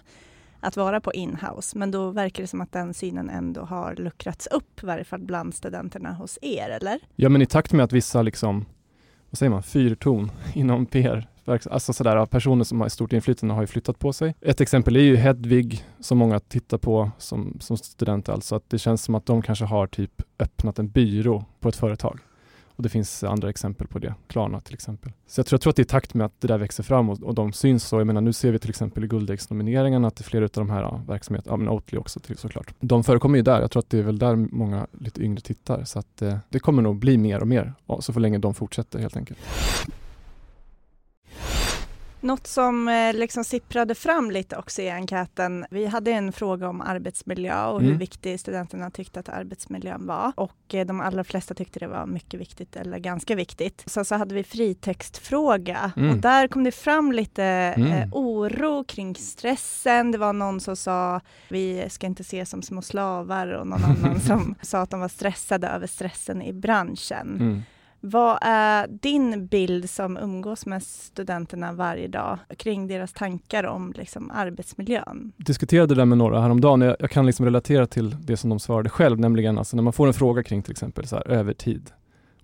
att 0.61 0.76
vara 0.76 1.00
på 1.00 1.12
inhouse. 1.12 1.79
Men 1.79 1.91
då 1.91 2.11
verkar 2.11 2.43
det 2.43 2.47
som 2.47 2.61
att 2.61 2.73
den 2.73 2.94
synen 2.94 3.31
ändå 3.31 3.61
har 3.61 3.94
luckrats 3.94 4.47
upp, 4.47 4.82
i 4.82 4.87
varje 4.87 5.05
fall 5.05 5.20
bland 5.20 5.55
studenterna 5.55 6.12
hos 6.12 6.38
er, 6.43 6.69
eller? 6.70 6.99
Ja 7.17 7.29
men 7.29 7.43
i 7.43 7.47
takt 7.47 7.73
med 7.73 7.85
att 7.85 7.93
vissa 7.93 8.23
liksom, 8.23 8.64
vad 9.31 9.38
säger 9.38 9.50
man, 9.50 9.62
fyrton 9.62 10.31
inom 10.55 10.87
PR, 10.87 11.28
alltså 11.44 11.93
sådär 11.93 12.26
personer 12.26 12.64
som 12.64 12.81
har 12.81 12.88
stort 12.88 13.12
inflytande 13.12 13.55
har 13.55 13.61
ju 13.61 13.67
flyttat 13.67 13.99
på 13.99 14.12
sig. 14.12 14.34
Ett 14.40 14.61
exempel 14.61 14.97
är 14.97 15.00
ju 15.00 15.16
Hedvig 15.16 15.85
som 16.00 16.18
många 16.18 16.40
tittar 16.40 16.78
på 16.78 17.11
som, 17.18 17.56
som 17.61 17.76
student 17.76 18.28
alltså, 18.28 18.56
att 18.56 18.71
det 18.71 18.78
känns 18.78 19.02
som 19.02 19.14
att 19.14 19.26
de 19.26 19.42
kanske 19.42 19.64
har 19.64 19.87
typ 19.87 20.23
öppnat 20.38 20.78
en 20.78 20.88
byrå 20.88 21.45
på 21.61 21.68
ett 21.68 21.76
företag. 21.76 22.21
Och 22.76 22.83
det 22.83 22.88
finns 22.88 23.25
andra 23.25 23.50
exempel 23.50 23.87
på 23.87 23.99
det, 23.99 24.14
Klarna 24.26 24.61
till 24.61 24.75
exempel. 24.75 25.12
Så 25.26 25.40
jag 25.40 25.47
tror, 25.47 25.56
jag 25.56 25.61
tror 25.61 25.71
att 25.71 25.76
det 25.76 25.83
är 25.83 25.85
i 25.85 25.87
takt 25.87 26.14
med 26.14 26.26
att 26.26 26.40
det 26.40 26.49
där 26.49 26.59
växer 26.59 26.83
fram 26.83 27.11
och, 27.11 27.23
och 27.23 27.35
de 27.35 27.52
syns 27.52 27.85
så. 27.85 28.00
Jag 28.00 28.06
menar 28.06 28.21
nu 28.21 28.33
ser 28.33 28.52
vi 28.52 28.59
till 28.59 28.71
exempel 28.71 29.04
i 29.04 29.06
Guldäggsnomineringarna 29.06 30.09
att 30.09 30.16
det 30.16 30.23
är 30.23 30.25
flera 30.25 30.45
av 30.45 30.50
de 30.50 30.71
här 30.71 30.83
ja, 30.83 31.00
verksamheterna, 31.09 31.52
ja 31.52 31.56
men 31.56 31.68
Oatly 31.68 31.99
också 31.99 32.21
till, 32.21 32.37
såklart. 32.37 32.75
De 32.80 33.04
förekommer 33.04 33.37
ju 33.37 33.42
där. 33.42 33.61
Jag 33.61 33.71
tror 33.71 33.80
att 33.80 33.90
det 33.90 33.99
är 33.99 34.02
väl 34.02 34.18
där 34.18 34.37
många 34.37 34.87
lite 35.00 35.23
yngre 35.23 35.40
tittar. 35.40 35.85
Så 35.85 35.99
att 35.99 36.23
eh, 36.23 36.38
det 36.49 36.59
kommer 36.59 36.83
nog 36.83 36.97
bli 36.97 37.18
mer 37.18 37.40
och 37.40 37.49
mer, 37.49 37.75
ja, 37.87 38.00
så 38.00 38.12
för 38.12 38.21
länge 38.21 38.38
de 38.38 38.54
fortsätter 38.54 38.99
helt 38.99 39.16
enkelt. 39.16 39.38
Något 42.26 42.47
som 42.47 42.88
eh, 42.88 43.12
liksom 43.14 43.45
sipprade 43.45 43.95
fram 43.95 44.30
lite 44.30 44.56
också 44.56 44.83
i 44.83 44.90
enkäten. 44.90 45.66
Vi 45.71 45.87
hade 45.87 46.11
en 46.11 46.33
fråga 46.33 46.68
om 46.68 46.80
arbetsmiljö 46.80 47.66
och 47.66 47.80
hur 47.80 47.87
Mm. 47.88 47.99
viktig 47.99 48.40
studenterna 48.40 48.90
tyckte 48.90 49.21
att 49.21 49.28
arbetsmiljön 49.28 50.06
var. 50.06 50.33
Och 50.37 50.75
eh, 50.75 50.87
de 50.87 51.00
allra 51.00 51.25
flesta 51.25 51.54
tyckte 51.54 51.78
det 51.80 51.87
var 51.87 52.06
mycket 52.06 52.40
viktigt 52.40 52.76
eller 52.76 52.99
ganska 52.99 53.35
viktigt. 53.35 53.83
Sen 53.87 54.04
så 54.04 54.14
hade 54.14 54.35
vi 54.35 54.45
fritextfråga 54.45 55.92
Mm. 55.97 56.11
och 56.11 56.16
där 56.16 56.49
kom 56.49 56.64
det 56.64 56.73
fram 56.73 57.12
lite 57.12 57.45
Mm. 57.45 57.92
eh, 57.92 58.09
oro 58.12 58.85
kring 58.85 59.14
stressen. 59.14 60.11
Det 60.12 60.18
var 60.18 60.33
någon 60.33 60.61
som 60.61 60.76
sa 60.76 61.21
vi 61.49 61.85
ska 61.90 62.06
inte 62.06 62.25
se 62.25 62.47
som 62.47 62.62
små 62.62 62.83
slavar 62.83 63.47
och 63.52 63.66
någon 63.66 63.85
annan 63.85 64.21
som 64.26 64.54
sa 64.62 64.78
att 64.78 64.90
de 64.90 65.00
var 65.00 65.09
stressade 65.09 65.68
över 65.68 65.87
stressen 65.87 66.42
i 66.42 66.52
branschen. 66.52 67.62
Vad 68.09 68.39
är 68.41 68.87
din 68.89 69.47
bild 69.47 69.91
som 69.91 70.17
umgås 70.17 70.67
med 70.67 70.83
studenterna 70.83 71.73
varje 71.73 72.09
dag 72.09 72.39
kring 72.57 72.87
deras 72.89 73.13
tankar 73.13 73.65
om 73.65 73.93
liksom, 73.97 74.31
arbetsmiljön? 74.35 75.33
diskuterade 75.37 75.95
det 75.95 76.01
där 76.01 76.05
med 76.05 76.19
några 76.19 76.41
häromdagen. 76.41 76.81
Jag, 76.81 76.97
jag 76.99 77.11
kan 77.11 77.27
liksom 77.27 77.45
relatera 77.45 77.87
till 77.87 78.17
det 78.21 78.37
som 78.37 78.51
de 78.51 78.59
svarade 78.59 78.89
själv, 78.89 79.21
nämligen 79.21 79.59
alltså 79.59 79.77
när 79.77 79.83
man 79.83 79.93
får 79.93 80.07
en 80.07 80.15
fråga 80.15 80.43
kring 80.43 80.63
till 80.63 80.73
exempel 80.73 81.07
så 81.07 81.17
här, 81.17 81.29
övertid. 81.29 81.91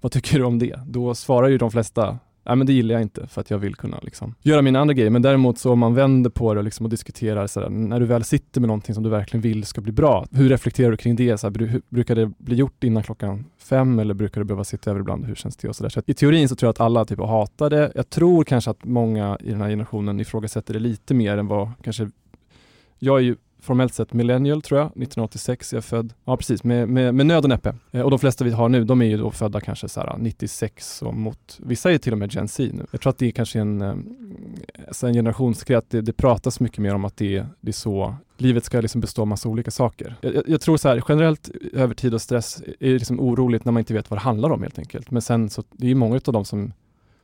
Vad 0.00 0.12
tycker 0.12 0.38
du 0.38 0.44
om 0.44 0.58
det? 0.58 0.80
Då 0.86 1.14
svarar 1.14 1.48
ju 1.48 1.58
de 1.58 1.70
flesta 1.70 2.18
Nej 2.44 2.56
men 2.56 2.66
det 2.66 2.72
gillar 2.72 2.94
jag 2.94 3.02
inte 3.02 3.26
för 3.26 3.40
att 3.40 3.50
jag 3.50 3.58
vill 3.58 3.74
kunna 3.74 3.98
liksom 4.02 4.34
göra 4.42 4.62
mina 4.62 4.80
andra 4.80 4.94
grejer. 4.94 5.10
Men 5.10 5.22
däremot 5.22 5.58
så 5.58 5.72
om 5.72 5.78
man 5.78 5.94
vänder 5.94 6.30
på 6.30 6.54
det 6.54 6.62
liksom 6.62 6.86
och 6.86 6.90
diskuterar 6.90 7.46
sådär, 7.46 7.68
när 7.68 8.00
du 8.00 8.06
väl 8.06 8.24
sitter 8.24 8.60
med 8.60 8.68
någonting 8.68 8.94
som 8.94 9.04
du 9.04 9.10
verkligen 9.10 9.42
vill 9.42 9.64
ska 9.64 9.80
bli 9.80 9.92
bra. 9.92 10.26
Hur 10.30 10.48
reflekterar 10.48 10.90
du 10.90 10.96
kring 10.96 11.16
det? 11.16 11.38
Så 11.38 11.50
brukar 11.88 12.14
det 12.14 12.26
bli 12.38 12.56
gjort 12.56 12.84
innan 12.84 13.02
klockan 13.02 13.44
fem 13.58 13.98
eller 13.98 14.14
brukar 14.14 14.40
du 14.40 14.44
behöva 14.44 14.64
sitta 14.64 14.90
över 14.90 15.00
ibland? 15.00 15.24
Hur 15.24 15.34
känns 15.34 15.56
det? 15.56 15.68
Och 15.68 15.76
så, 15.76 15.90
så 15.90 16.02
I 16.06 16.14
teorin 16.14 16.48
så 16.48 16.56
tror 16.56 16.66
jag 16.66 16.72
att 16.72 16.80
alla 16.80 17.04
typ 17.04 17.18
hatar 17.18 17.70
det. 17.70 17.92
Jag 17.94 18.10
tror 18.10 18.44
kanske 18.44 18.70
att 18.70 18.84
många 18.84 19.38
i 19.40 19.50
den 19.50 19.60
här 19.60 19.68
generationen 19.68 20.20
ifrågasätter 20.20 20.74
det 20.74 20.80
lite 20.80 21.14
mer 21.14 21.38
än 21.38 21.46
vad 21.46 21.70
kanske 21.82 22.10
jag 22.98 23.18
är 23.18 23.22
ju 23.22 23.36
formellt 23.62 23.94
sett 23.94 24.12
millennial 24.12 24.62
tror 24.62 24.80
jag, 24.80 24.86
1986 24.86 25.72
är 25.72 25.76
jag 25.76 25.84
född. 25.84 26.12
Ja 26.24 26.36
precis, 26.36 26.64
med, 26.64 26.88
med, 26.88 27.14
med 27.14 27.26
nöd 27.26 27.44
och 27.44 27.48
näppe. 27.48 27.74
Eh, 27.90 28.00
och 28.00 28.10
de 28.10 28.18
flesta 28.18 28.44
vi 28.44 28.50
har 28.50 28.68
nu, 28.68 28.84
de 28.84 29.02
är 29.02 29.06
ju 29.06 29.16
då 29.16 29.30
födda 29.30 29.60
kanske 29.60 29.88
så 29.88 30.00
här 30.00 30.18
96 30.18 31.02
och 31.02 31.14
mot, 31.14 31.58
vissa 31.58 31.92
är 31.92 31.98
till 31.98 32.12
och 32.12 32.18
med 32.18 32.34
Gen 32.34 32.48
Z 32.48 32.72
nu. 32.74 32.86
Jag 32.90 33.00
tror 33.00 33.10
att 33.10 33.18
det 33.18 33.26
är 33.26 33.30
kanske 33.30 33.60
en, 33.60 33.82
eh, 33.82 33.94
en 35.02 35.14
generationsgrej, 35.14 35.76
att 35.76 35.90
det, 35.90 36.00
det 36.00 36.12
pratas 36.12 36.60
mycket 36.60 36.78
mer 36.78 36.94
om 36.94 37.04
att 37.04 37.16
det, 37.16 37.46
det 37.60 37.70
är 37.70 37.72
så 37.72 38.14
livet 38.36 38.64
ska 38.64 38.80
liksom 38.80 39.00
bestå 39.00 39.22
av 39.22 39.28
massa 39.28 39.48
olika 39.48 39.70
saker. 39.70 40.16
Jag, 40.20 40.42
jag, 40.46 40.60
tror 40.60 40.76
så 40.76 40.88
här, 40.88 41.02
generellt 41.08 41.50
eh, 41.72 41.82
över 41.82 41.94
tid 41.94 42.14
och 42.14 42.22
stress 42.22 42.62
är 42.80 42.92
liksom 42.92 43.20
oroligt 43.20 43.64
när 43.64 43.72
man 43.72 43.80
inte 43.80 43.94
vet 43.94 44.10
vad 44.10 44.18
det 44.18 44.22
handlar 44.22 44.50
om 44.50 44.62
helt 44.62 44.78
enkelt. 44.78 45.10
Men 45.10 45.22
sen 45.22 45.50
så, 45.50 45.62
det 45.70 45.86
är 45.86 45.88
ju 45.88 45.94
många 45.94 46.20
av 46.24 46.32
dem 46.32 46.44
som 46.44 46.72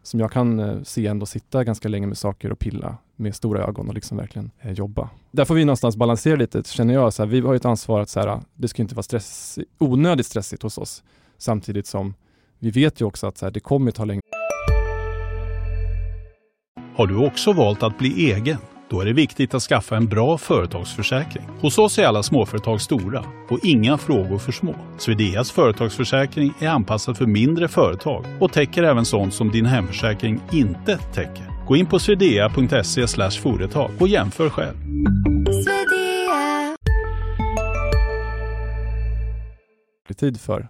som 0.09 0.21
jag 0.21 0.33
kan 0.33 0.61
eh, 0.61 0.83
se 0.83 1.07
ändå 1.07 1.27
sitta 1.27 1.65
ganska 1.65 1.89
länge 1.89 2.07
med 2.07 2.19
saker 2.19 2.53
och 2.53 2.59
pilla 2.59 2.97
med 3.17 3.35
stora 3.35 3.65
ögon 3.65 3.89
och 3.89 3.95
liksom 3.95 4.17
verkligen 4.17 4.51
eh, 4.61 4.73
jobba. 4.73 5.11
Där 5.31 5.45
får 5.45 5.55
vi 5.55 5.65
någonstans 5.65 5.97
balansera 5.97 6.37
lite, 6.37 6.63
känner 6.65 6.95
jag. 6.95 7.13
Så 7.13 7.23
här, 7.23 7.31
vi 7.31 7.41
har 7.41 7.55
ett 7.55 7.65
ansvar 7.65 8.01
att 8.01 8.09
så 8.09 8.21
här, 8.21 8.41
det 8.55 8.69
ska 8.69 8.83
inte 8.83 8.95
vara 8.95 9.03
stress, 9.03 9.59
onödigt 9.79 10.27
stressigt 10.27 10.63
hos 10.63 10.79
oss. 10.79 11.03
Samtidigt 11.39 11.87
som 11.87 12.15
vi 12.59 12.71
vet 12.71 13.01
ju 13.01 13.05
också 13.05 13.27
att 13.27 13.39
så 13.39 13.47
här, 13.47 13.51
det 13.51 13.61
kommer 13.61 13.91
ta 13.91 14.05
längre. 14.05 14.23
Har 16.97 17.07
du 17.07 17.27
också 17.27 17.53
valt 17.53 17.83
att 17.83 17.99
bli 17.99 18.33
egen? 18.33 18.59
Då 18.91 19.01
är 19.01 19.05
det 19.05 19.13
viktigt 19.13 19.55
att 19.55 19.63
skaffa 19.63 19.97
en 19.97 20.07
bra 20.07 20.39
företagsförsäkring. 20.39 21.45
Hos 21.61 21.79
oss 21.79 21.99
är 21.99 22.07
alla 22.07 22.23
småföretag 22.23 22.81
stora 22.81 23.25
och 23.49 23.59
inga 23.63 23.99
frågor 23.99 24.39
för 24.39 24.53
små. 24.53 24.75
Swedeas 24.99 25.51
företagsförsäkring 25.51 26.55
är 26.61 26.69
anpassad 26.69 27.17
för 27.17 27.27
mindre 27.27 27.69
företag 27.69 28.25
och 28.41 28.53
täcker 28.53 28.83
även 28.83 29.05
sånt 29.05 29.35
som 29.35 29.51
din 29.51 29.67
hemförsäkring 29.67 30.41
inte 30.53 30.99
täcker. 30.99 31.67
Gå 31.67 31.77
in 31.77 31.87
på 31.87 31.99
swedea.se 31.99 33.31
företag 33.31 33.91
och 33.99 34.09
jämför 34.09 34.51
själv. 34.51 34.77
tid 40.19 40.41
för 40.41 40.69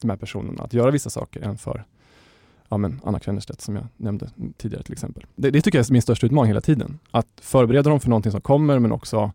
de 0.00 0.10
här 0.10 0.16
personerna 0.16 0.62
att 0.62 0.74
göra 0.74 0.90
vissa 0.90 1.10
saker 1.10 1.40
än 1.40 1.58
för 1.58 1.84
ja, 2.70 2.76
men 2.76 3.00
Anna 3.04 3.20
Kvennerstedt 3.20 3.60
som 3.60 3.76
jag 3.76 3.86
nämnde 3.96 4.30
tidigare 4.56 4.82
till 4.82 4.92
exempel. 4.92 5.26
Det, 5.36 5.50
det 5.50 5.62
tycker 5.62 5.78
jag 5.78 5.88
är 5.88 5.92
min 5.92 6.02
största 6.02 6.26
utmaning 6.26 6.48
hela 6.48 6.60
tiden. 6.60 6.98
Att 7.10 7.28
förbereda 7.40 7.90
dem 7.90 8.00
för 8.00 8.08
någonting 8.08 8.32
som 8.32 8.40
kommer 8.40 8.78
men 8.78 8.92
också 8.92 9.32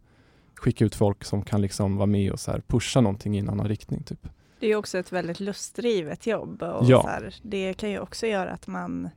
skicka 0.56 0.86
ut 0.86 0.96
folk 0.96 1.24
som 1.24 1.42
kan 1.42 1.62
liksom 1.62 1.98
vara 1.98 2.06
med 2.06 2.32
och 2.32 2.40
så 2.40 2.62
pusha 2.68 3.02
någonting 3.02 3.36
i 3.36 3.40
en 3.40 3.50
annan 3.50 3.68
riktning. 3.68 4.04
Typ. 4.04 4.28
Det 4.60 4.68
är 4.68 4.76
också 4.76 4.98
ett 4.98 5.12
väldigt 5.12 5.40
lustdrivet 5.40 6.28
jobb 6.28 6.64
och 6.64 6.86
ja. 6.86 7.02
så 7.02 7.08
här, 7.08 7.36
det 7.42 7.74
kan 7.74 7.90
ju 7.90 8.00
också 8.00 8.28
göra 8.28 8.52
att 8.52 8.68
man 8.68 9.10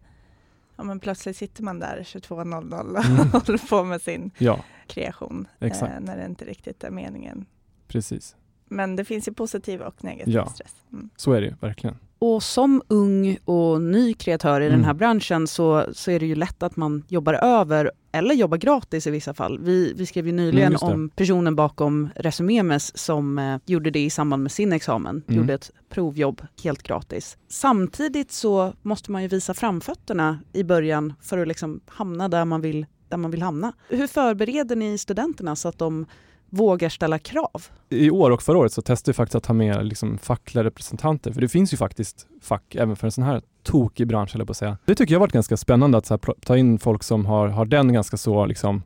ja, 0.76 0.84
men 0.84 1.00
plötsligt 1.00 1.37
sitter 1.37 1.62
man 1.62 1.78
där 1.78 2.02
22.00 2.02 2.96
och 2.96 3.04
mm. 3.04 3.28
håller 3.32 3.68
på 3.68 3.84
med 3.84 4.02
sin 4.02 4.30
ja. 4.38 4.64
kreation 4.87 5.48
eh, 5.60 5.72
när 6.00 6.16
det 6.16 6.25
inte 6.25 6.44
riktigt 6.44 6.84
är 6.84 6.90
meningen. 6.90 7.46
Precis. 7.88 8.37
Men 8.64 8.96
det 8.96 9.04
finns 9.04 9.28
ju 9.28 9.32
positiv 9.32 9.80
och 9.80 10.04
negativ 10.04 10.34
ja. 10.34 10.46
stress. 10.46 10.75
Mm. 10.92 11.10
Så 11.16 11.32
är 11.32 11.40
det 11.40 11.46
ju 11.46 11.54
verkligen. 11.60 11.96
Och 12.18 12.42
som 12.42 12.82
ung 12.88 13.38
och 13.44 13.82
ny 13.82 14.14
kreatör 14.14 14.60
i 14.60 14.66
mm. 14.66 14.78
den 14.78 14.84
här 14.84 14.94
branschen 14.94 15.46
så, 15.46 15.87
så 15.92 16.10
är 16.10 16.20
det 16.20 16.26
ju 16.26 16.34
lätt 16.34 16.62
att 16.62 16.76
man 16.76 17.04
jobbar 17.08 17.34
över 17.34 17.90
eller 18.12 18.34
jobbar 18.34 18.56
gratis 18.56 19.06
i 19.06 19.10
vissa 19.10 19.34
fall. 19.34 19.58
Vi, 19.58 19.92
vi 19.96 20.06
skrev 20.06 20.26
ju 20.26 20.32
nyligen 20.32 20.76
mm, 20.76 20.92
om 20.92 21.08
personen 21.08 21.56
bakom 21.56 22.08
Resumemes 22.16 22.98
som 22.98 23.38
eh, 23.38 23.58
gjorde 23.66 23.90
det 23.90 24.04
i 24.04 24.10
samband 24.10 24.42
med 24.42 24.52
sin 24.52 24.72
examen, 24.72 25.22
mm. 25.28 25.40
gjorde 25.40 25.54
ett 25.54 25.70
provjobb 25.88 26.42
helt 26.62 26.82
gratis. 26.82 27.37
Samtidigt 27.48 28.32
så 28.32 28.72
måste 28.82 29.10
man 29.12 29.22
ju 29.22 29.28
visa 29.28 29.54
framfötterna 29.54 30.38
i 30.52 30.64
början 30.64 31.14
för 31.20 31.38
att 31.38 31.48
liksom 31.48 31.80
hamna 31.87 32.28
där 32.28 32.44
man 32.44 32.60
vill 32.60 32.87
där 33.08 33.16
man 33.16 33.30
vill 33.30 33.42
hamna. 33.42 33.72
Hur 33.88 34.06
förbereder 34.06 34.76
ni 34.76 34.98
studenterna 34.98 35.56
så 35.56 35.68
att 35.68 35.78
de 35.78 36.06
vågar 36.50 36.88
ställa 36.88 37.19
krav. 37.19 37.67
I 37.88 38.11
år 38.11 38.31
och 38.31 38.43
förra 38.43 38.59
året 38.59 38.73
så 38.73 38.83
testade 38.83 39.12
vi 39.12 39.14
faktiskt 39.14 39.35
att 39.35 39.47
ha 39.47 39.55
med 39.55 39.87
liksom 39.87 40.19
fackliga 40.19 40.64
representanter, 40.64 41.33
för 41.33 41.40
det 41.40 41.49
finns 41.49 41.73
ju 41.73 41.76
faktiskt 41.76 42.26
fack 42.43 42.75
även 42.75 42.97
för 42.97 43.07
en 43.07 43.12
sån 43.12 43.25
här 43.25 43.43
tokig 43.62 44.07
bransch, 44.07 44.35
eller 44.35 44.45
på 44.45 44.50
att 44.50 44.57
säga. 44.57 44.78
Det 44.85 44.95
tycker 44.95 45.14
jag 45.14 45.19
har 45.19 45.26
varit 45.26 45.33
ganska 45.33 45.57
spännande 45.57 45.99
att 45.99 46.09
här, 46.09 46.21
ta 46.40 46.57
in 46.57 46.78
folk 46.78 47.02
som 47.02 47.26
har, 47.26 47.49
har 47.49 47.64
den 47.64 47.93
ganska 47.93 48.17
så 48.17 48.47
liksom 48.47 48.83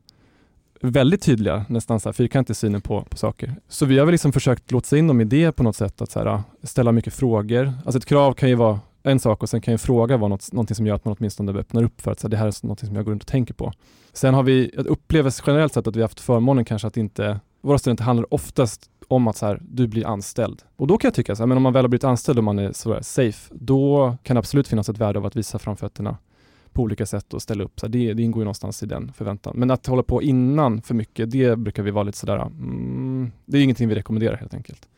väldigt 0.81 1.23
tydliga, 1.23 1.65
nästan 1.69 2.01
så 2.01 2.09
här 2.09 2.13
fyrkantig 2.13 2.57
synen 2.57 2.81
på, 2.81 3.03
på 3.11 3.17
saker. 3.17 3.55
Så 3.69 3.87
vi 3.87 3.99
har 3.99 4.07
väl 4.07 4.13
liksom 4.13 4.33
försökt 4.33 4.71
låta 4.71 4.99
in 4.99 5.07
dem 5.07 5.21
i 5.21 5.25
det 5.25 5.53
på 5.53 5.63
något 5.63 5.77
sätt, 5.77 6.03
att 6.03 6.11
så 6.11 6.19
här, 6.19 6.27
ah, 6.27 6.43
ställa 6.63 6.93
mycket 6.93 7.15
frågor. 7.15 7.73
Alltså 7.85 7.99
ett 7.99 8.07
krav 8.07 8.33
kan 8.33 8.49
ju 8.49 8.55
vara 8.55 8.81
en 9.03 9.21
sak 9.21 9.43
och 9.43 9.49
sen 9.49 9.61
kan 9.61 9.73
en 9.73 9.79
fråga 9.79 10.17
vara 10.17 10.29
något, 10.29 10.53
någonting 10.53 10.75
som 10.75 10.87
gör 10.87 10.95
att 10.95 11.05
man 11.05 11.17
åtminstone 11.19 11.53
öppnar 11.53 11.83
upp 11.83 12.01
för 12.01 12.11
att 12.11 12.21
så 12.21 12.27
här, 12.27 12.31
det 12.31 12.37
här 12.37 12.47
är 12.47 12.67
något 12.67 12.81
som 12.81 12.97
jag 12.97 13.05
går 13.05 13.13
runt 13.13 13.23
och 13.23 13.29
tänker 13.29 13.55
på. 13.55 13.73
Sen 14.13 14.35
har 14.35 14.43
vi, 14.43 14.71
jag 14.75 14.87
upplever 14.87 15.35
generellt 15.47 15.73
sett 15.73 15.87
att 15.87 15.97
vi 15.97 16.01
har 16.01 16.09
haft 16.09 16.21
förmånen 16.21 16.65
kanske 16.65 16.89
att 16.89 16.97
inte 16.97 17.41
våra 17.63 17.79
studenter 17.79 18.05
handlar 18.05 18.35
oftast 18.35 18.91
om 19.09 19.29
att 19.29 19.37
så 19.37 19.47
här, 19.47 19.63
du 19.63 19.87
blir 19.87 20.07
anställd. 20.07 20.63
Och 20.77 20.87
då 20.87 20.99
kan 20.99 21.09
jag 21.09 21.15
tycka, 21.15 21.37
så 21.37 21.43
här, 21.43 21.47
men 21.47 21.57
om 21.57 21.63
man 21.63 21.73
väl 21.73 21.85
har 21.85 21.89
blivit 21.89 22.05
anställd 22.05 22.39
och 22.39 22.45
man 22.45 22.59
är 22.59 22.73
så 22.73 22.99
safe, 23.03 23.55
då 23.55 24.17
kan 24.23 24.35
det 24.37 24.39
absolut 24.39 24.69
finnas 24.69 24.89
ett 24.89 24.99
värde 24.99 25.19
av 25.19 25.27
att 25.27 25.37
visa 25.37 25.59
framfötterna 25.59 26.17
på 26.73 26.83
olika 26.83 27.07
sätt 27.07 27.35
och 27.35 27.43
ställa 27.43 27.65
upp. 27.65 27.81
Så 27.81 27.87
här, 27.87 27.91
det, 27.91 28.15
det 28.15 28.23
ingår 28.23 28.41
ju 28.41 28.45
någonstans 28.45 28.83
i 28.83 28.87
den 28.87 29.13
förväntan. 29.13 29.55
Men 29.57 29.71
att 29.71 29.87
hålla 29.87 30.03
på 30.03 30.23
innan 30.23 30.83
för 30.83 30.95
mycket, 30.95 31.31
det 31.31 31.59
brukar 31.59 31.83
vi 31.83 31.91
vara 31.91 32.05
lite 32.05 32.19
sådär, 32.19 32.37
mm, 32.37 33.33
det 33.45 33.59
är 33.59 33.63
ingenting 33.63 33.89
vi 33.89 33.95
rekommenderar 33.95 34.37
helt 34.37 34.55
enkelt. 34.55 34.89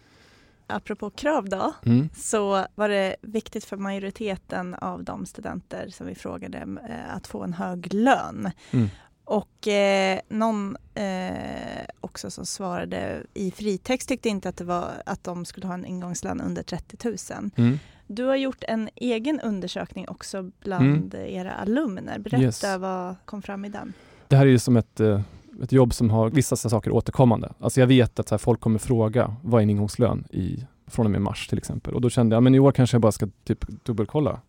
Apropå 0.67 1.11
krav 1.11 1.49
då, 1.49 1.73
mm. 1.85 2.09
så 2.17 2.67
var 2.75 2.89
det 2.89 3.17
viktigt 3.23 3.65
för 3.65 3.77
majoriteten 3.77 4.75
av 4.75 5.05
de 5.05 5.27
studenter 5.27 5.89
som 5.89 6.07
vi 6.07 6.15
frågade 6.15 6.59
eh, 6.59 7.17
att 7.17 7.27
få 7.27 7.43
en 7.43 7.53
hög 7.53 7.95
lön. 7.95 8.51
Mm. 8.71 8.89
Och 9.25 9.69
eh, 9.69 10.21
någon 10.29 10.77
eh, 10.95 11.85
också 12.01 12.31
som 12.31 12.47
svarade 12.47 13.23
i 13.35 13.51
fritext 13.51 14.09
tyckte 14.09 14.29
inte 14.29 14.49
att, 14.49 14.57
det 14.57 14.65
var, 14.65 14.91
att 15.07 15.25
de 15.25 15.45
skulle 15.45 15.67
ha 15.67 15.75
en 15.75 15.85
ingångslön 15.85 16.41
under 16.41 16.63
30 16.63 16.97
000. 17.05 17.17
Mm. 17.57 17.79
Du 18.07 18.25
har 18.25 18.37
gjort 18.37 18.65
en 18.69 18.89
egen 18.95 19.41
undersökning 19.41 20.09
också 20.09 20.51
bland 20.61 21.15
mm. 21.15 21.35
era 21.35 21.53
alumner. 21.53 22.19
Berätta 22.19 22.43
yes. 22.43 22.65
vad 22.79 23.17
kom 23.25 23.43
fram 23.43 23.65
i 23.65 23.69
den? 23.69 23.93
Det 24.29 24.37
här 24.37 24.47
är 24.47 24.51
ju 24.51 24.59
som 24.59 24.77
ett, 24.77 25.01
eh, 25.01 25.21
ett 25.63 25.73
jobb 25.73 25.95
som 25.95 26.11
har 26.11 26.31
vissa 26.31 26.57
saker 26.57 26.91
återkommande. 26.91 27.53
Alltså 27.61 27.81
jag 27.81 27.87
vet 27.87 28.33
att 28.33 28.43
folk 28.43 28.61
kommer 28.61 28.79
fråga 28.79 29.37
vad 29.43 29.61
är 29.61 29.63
en 29.63 29.71
ingångslön 29.71 30.25
i, 30.31 30.67
från 30.87 31.07
och 31.07 31.13
med 31.13 31.21
mars 31.21 31.49
till 31.49 31.59
exempel. 31.59 31.95
Och 31.95 32.01
då 32.01 32.11
kände 32.11 32.37
jag, 32.37 32.43
men 32.43 32.55
i 32.55 32.59
år 32.59 32.73
kanske 32.73 32.95
jag 32.95 33.03
bara 33.03 33.13
ska 33.13 33.29
typ 33.45 33.85
dubbelkolla 33.85 34.41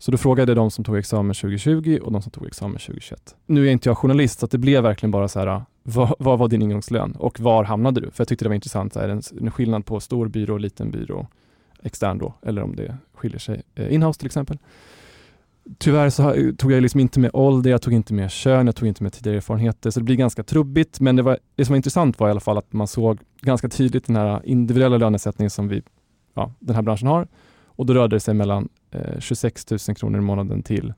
så 0.00 0.10
då 0.10 0.16
frågade 0.16 0.50
jag 0.50 0.56
de 0.56 0.70
som 0.70 0.84
tog 0.84 0.98
examen 0.98 1.34
2020 1.34 1.98
och 2.02 2.12
de 2.12 2.22
som 2.22 2.32
tog 2.32 2.46
examen 2.46 2.78
2021. 2.78 3.36
Nu 3.46 3.66
är 3.66 3.70
inte 3.72 3.88
jag 3.88 3.98
journalist 3.98 4.40
så 4.40 4.46
det 4.46 4.58
blev 4.58 4.82
verkligen 4.82 5.10
bara 5.10 5.28
så 5.28 5.38
här, 5.38 5.62
vad, 5.82 6.14
vad, 6.18 6.38
var 6.38 6.48
din 6.48 6.62
ingångslön 6.62 7.12
och 7.12 7.40
var 7.40 7.64
hamnade 7.64 8.00
du? 8.00 8.10
För 8.10 8.20
jag 8.20 8.28
tyckte 8.28 8.44
det 8.44 8.48
var 8.48 8.54
intressant, 8.54 8.96
är 8.96 9.08
det 9.08 9.12
en, 9.40 9.50
skillnad 9.50 9.86
på 9.86 10.00
stor 10.00 10.28
byrå, 10.28 10.54
och 10.54 10.60
liten 10.60 10.90
byrå, 10.90 11.26
extern 11.82 12.18
då, 12.18 12.34
eller 12.42 12.62
om 12.62 12.76
det 12.76 12.96
skiljer 13.14 13.38
sig. 13.38 13.62
Eh, 13.74 13.94
inhouse 13.94 14.18
till 14.18 14.26
exempel. 14.26 14.58
Tyvärr 15.78 16.10
så 16.10 16.52
tog 16.58 16.72
jag 16.72 16.82
liksom 16.82 17.00
inte 17.00 17.20
med 17.20 17.30
ålder, 17.34 17.70
jag 17.70 17.82
tog 17.82 17.92
inte 17.92 18.14
med 18.14 18.30
kön, 18.30 18.66
jag 18.66 18.76
tog 18.76 18.88
inte 18.88 19.02
med 19.02 19.12
tidigare 19.12 19.36
erfarenheter, 19.36 19.90
så 19.90 20.00
det 20.00 20.04
blir 20.04 20.16
ganska 20.16 20.42
trubbigt. 20.42 21.00
Men 21.00 21.16
det, 21.16 21.22
var, 21.22 21.38
det 21.54 21.64
som 21.64 21.72
var 21.72 21.76
intressant 21.76 22.20
var 22.20 22.28
i 22.28 22.30
alla 22.30 22.40
fall 22.40 22.58
att 22.58 22.72
man 22.72 22.88
såg 22.88 23.18
ganska 23.40 23.68
tydligt 23.68 24.06
den 24.06 24.16
här 24.16 24.40
individuella 24.44 24.96
lönesättningen 24.96 25.50
som 25.50 25.68
vi, 25.68 25.82
ja, 26.34 26.52
den 26.58 26.74
här 26.74 26.82
branschen 26.82 27.08
har 27.08 27.28
och 27.80 27.86
då 27.86 27.94
rörde 27.94 28.16
det 28.16 28.20
sig 28.20 28.34
mellan 28.34 28.68
eh, 28.90 29.20
26 29.20 29.70
000 29.70 29.78
kronor 29.96 30.18
i 30.18 30.22
månaden 30.22 30.62
till 30.62 30.92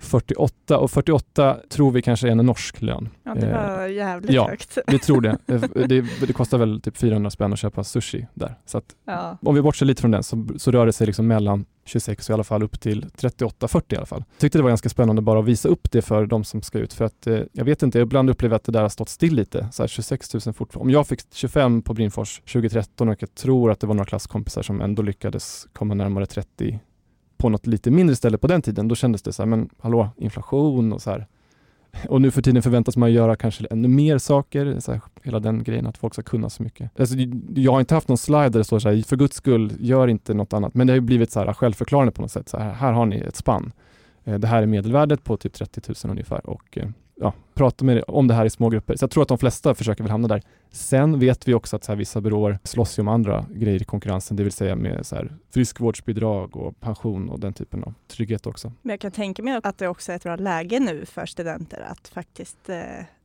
48 0.00 0.78
och 0.78 0.90
48 0.90 1.56
tror 1.68 1.90
vi 1.90 2.02
kanske 2.02 2.28
är 2.28 2.32
en 2.32 2.38
norsk 2.46 2.82
lön. 2.82 3.08
Ja, 3.22 3.34
det 3.34 3.52
var 3.52 3.86
eh, 3.86 3.92
jävligt 3.92 4.30
ja, 4.30 4.48
högt. 4.48 4.78
vi 4.86 4.98
tror 4.98 5.20
det. 5.20 5.38
Eh, 5.46 5.60
det. 5.86 6.04
det. 6.26 6.32
kostar 6.32 6.58
väl 6.58 6.80
typ 6.80 6.96
400 6.96 7.30
spänn 7.30 7.52
att 7.52 7.58
köpa 7.58 7.84
sushi 7.84 8.26
där. 8.34 8.54
Så 8.66 8.78
att, 8.78 8.84
ja. 9.04 9.38
om 9.42 9.54
vi 9.54 9.62
bortser 9.62 9.86
lite 9.86 10.00
från 10.00 10.10
den 10.10 10.22
så, 10.22 10.46
så 10.56 10.70
rör 10.70 10.86
det 10.86 10.92
sig 10.92 11.06
liksom 11.06 11.26
mellan 11.26 11.64
26 11.84 12.28
och 12.28 12.32
i 12.32 12.34
alla 12.34 12.44
fall 12.44 12.62
upp 12.62 12.80
till 12.80 13.04
38-40 13.04 13.82
i 13.88 13.96
alla 13.96 14.06
fall. 14.06 14.24
Jag 14.30 14.38
tyckte 14.40 14.58
det 14.58 14.62
var 14.62 14.70
ganska 14.70 14.88
spännande 14.88 15.22
bara 15.22 15.38
att 15.38 15.44
visa 15.44 15.68
upp 15.68 15.90
det 15.90 16.02
för 16.02 16.26
de 16.26 16.44
som 16.44 16.62
ska 16.62 16.78
ut 16.78 16.92
för 16.92 17.04
att 17.04 17.26
eh, 17.26 17.40
jag 17.52 17.64
vet 17.64 17.82
inte, 17.82 17.98
jag 17.98 18.06
ibland 18.06 18.30
upplever 18.30 18.56
att 18.56 18.64
det 18.64 18.72
där 18.72 18.82
har 18.82 18.88
stått 18.88 19.08
still 19.08 19.34
lite. 19.34 19.68
Så 19.72 19.82
här 19.82 19.88
26 19.88 20.34
000 20.34 20.54
fortfarande. 20.54 20.88
Om 20.88 20.90
jag 20.90 21.06
fick 21.06 21.20
25 21.32 21.82
på 21.82 21.94
Brinfors 21.94 22.40
2013 22.40 23.08
och 23.08 23.22
jag 23.22 23.34
tror 23.34 23.70
att 23.70 23.80
det 23.80 23.86
var 23.86 23.94
några 23.94 24.06
klasskompisar 24.06 24.62
som 24.62 24.80
ändå 24.80 25.02
lyckades 25.02 25.66
komma 25.72 25.94
närmare 25.94 26.26
30 26.26 26.80
på 27.40 27.48
något 27.48 27.66
lite 27.66 27.90
mindre 27.90 28.16
ställe 28.16 28.38
på 28.38 28.46
den 28.46 28.62
tiden, 28.62 28.88
då 28.88 28.94
kändes 28.94 29.22
det 29.22 29.32
så 29.32 29.42
här, 29.42 29.46
men 29.46 29.70
hallå, 29.78 30.08
inflation 30.16 30.92
och 30.92 31.02
så 31.02 31.10
här. 31.10 31.26
Och 32.08 32.20
nu 32.20 32.30
för 32.30 32.42
tiden 32.42 32.62
förväntas 32.62 32.96
man 32.96 33.12
göra 33.12 33.36
kanske 33.36 33.66
ännu 33.70 33.88
mer 33.88 34.18
saker, 34.18 34.80
så 34.80 34.92
här, 34.92 35.00
hela 35.22 35.40
den 35.40 35.64
grejen 35.64 35.86
att 35.86 35.98
folk 35.98 36.14
ska 36.14 36.22
kunna 36.22 36.50
så 36.50 36.62
mycket. 36.62 37.00
Alltså, 37.00 37.14
jag 37.54 37.72
har 37.72 37.80
inte 37.80 37.94
haft 37.94 38.08
någon 38.08 38.18
slide 38.18 38.48
där 38.48 38.58
det 38.58 38.64
står 38.64 38.78
så 38.78 38.88
här, 38.88 39.02
för 39.02 39.16
guds 39.16 39.36
skull, 39.36 39.72
gör 39.80 40.08
inte 40.08 40.34
något 40.34 40.52
annat. 40.52 40.74
Men 40.74 40.86
det 40.86 40.92
har 40.92 41.00
blivit 41.00 41.30
så 41.30 41.40
här 41.40 41.52
självförklarande 41.52 42.12
på 42.12 42.22
något 42.22 42.30
sätt. 42.30 42.48
Så 42.48 42.58
här, 42.58 42.72
här 42.72 42.92
har 42.92 43.06
ni 43.06 43.16
ett 43.16 43.36
spann. 43.36 43.72
Eh, 44.24 44.38
det 44.38 44.46
här 44.46 44.62
är 44.62 44.66
medelvärdet 44.66 45.24
på 45.24 45.36
typ 45.36 45.52
30 45.52 45.80
000 46.04 46.10
ungefär 46.10 46.50
och 46.50 46.78
eh, 46.78 46.88
ja, 47.20 47.32
prata 47.54 47.84
med, 47.84 48.04
om 48.06 48.28
det 48.28 48.34
här 48.34 48.44
i 48.44 48.50
små 48.50 48.68
grupper. 48.68 48.96
Så 48.96 49.02
jag 49.02 49.10
tror 49.10 49.22
att 49.22 49.28
de 49.28 49.38
flesta 49.38 49.74
försöker 49.74 50.02
väl 50.02 50.10
hamna 50.10 50.28
där. 50.28 50.42
Sen 50.70 51.18
vet 51.18 51.48
vi 51.48 51.54
också 51.54 51.76
att 51.76 51.84
så 51.84 51.92
här, 51.92 51.96
vissa 51.96 52.20
byråer 52.20 52.58
slåss 52.64 52.98
ju 52.98 53.00
om 53.00 53.08
andra 53.08 53.46
grejer 53.50 53.82
i 53.82 53.84
konkurrensen, 53.84 54.36
det 54.36 54.42
vill 54.42 54.52
säga 54.52 54.76
med 54.76 55.06
så 55.06 55.16
här, 55.16 55.32
friskvårdsbidrag 55.50 56.56
och 56.56 56.80
pension 56.80 57.30
och 57.30 57.40
den 57.40 57.52
typen 57.52 57.84
av 57.84 57.94
trygghet 58.08 58.46
också. 58.46 58.72
Men 58.82 58.90
jag 58.90 59.00
kan 59.00 59.10
tänka 59.10 59.42
mig 59.42 59.60
att 59.62 59.78
det 59.78 59.88
också 59.88 60.12
är 60.12 60.16
ett 60.16 60.22
bra 60.22 60.36
läge 60.36 60.80
nu 60.80 61.04
för 61.04 61.26
studenter 61.26 61.80
att 61.80 62.08
faktiskt 62.08 62.68
eh, 62.68 62.76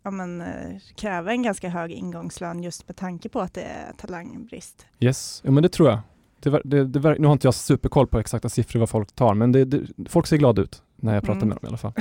ja, 0.03 0.11
men, 0.11 0.41
eh, 0.41 0.47
kräva 0.95 1.31
en 1.31 1.43
ganska 1.43 1.69
hög 1.69 1.91
ingångslön 1.91 2.63
just 2.63 2.87
med 2.87 2.97
tanke 2.97 3.29
på 3.29 3.39
att 3.39 3.53
det 3.53 3.61
är 3.61 3.93
talangbrist. 3.97 4.85
Yes, 4.99 5.41
ja, 5.45 5.51
men 5.51 5.63
det 5.63 5.69
tror 5.69 5.89
jag. 5.89 5.99
Det, 6.39 6.61
det, 6.63 6.85
det, 6.85 7.19
nu 7.19 7.27
har 7.27 7.33
inte 7.33 7.47
jag 7.47 7.53
superkoll 7.53 8.07
på 8.07 8.19
exakta 8.19 8.49
siffror 8.49 8.79
vad 8.79 8.89
folk 8.89 9.11
tar, 9.11 9.33
men 9.33 9.87
folk 10.09 10.27
ser 10.27 10.37
glada 10.37 10.61
ut 10.61 10.81
när 11.05 11.13
jag 11.13 11.23
pratar 11.23 11.41
mm. 11.41 11.49
med 11.49 11.57
dem 11.57 11.65
i 11.65 11.67
alla 11.67 11.77
fall. 11.77 11.93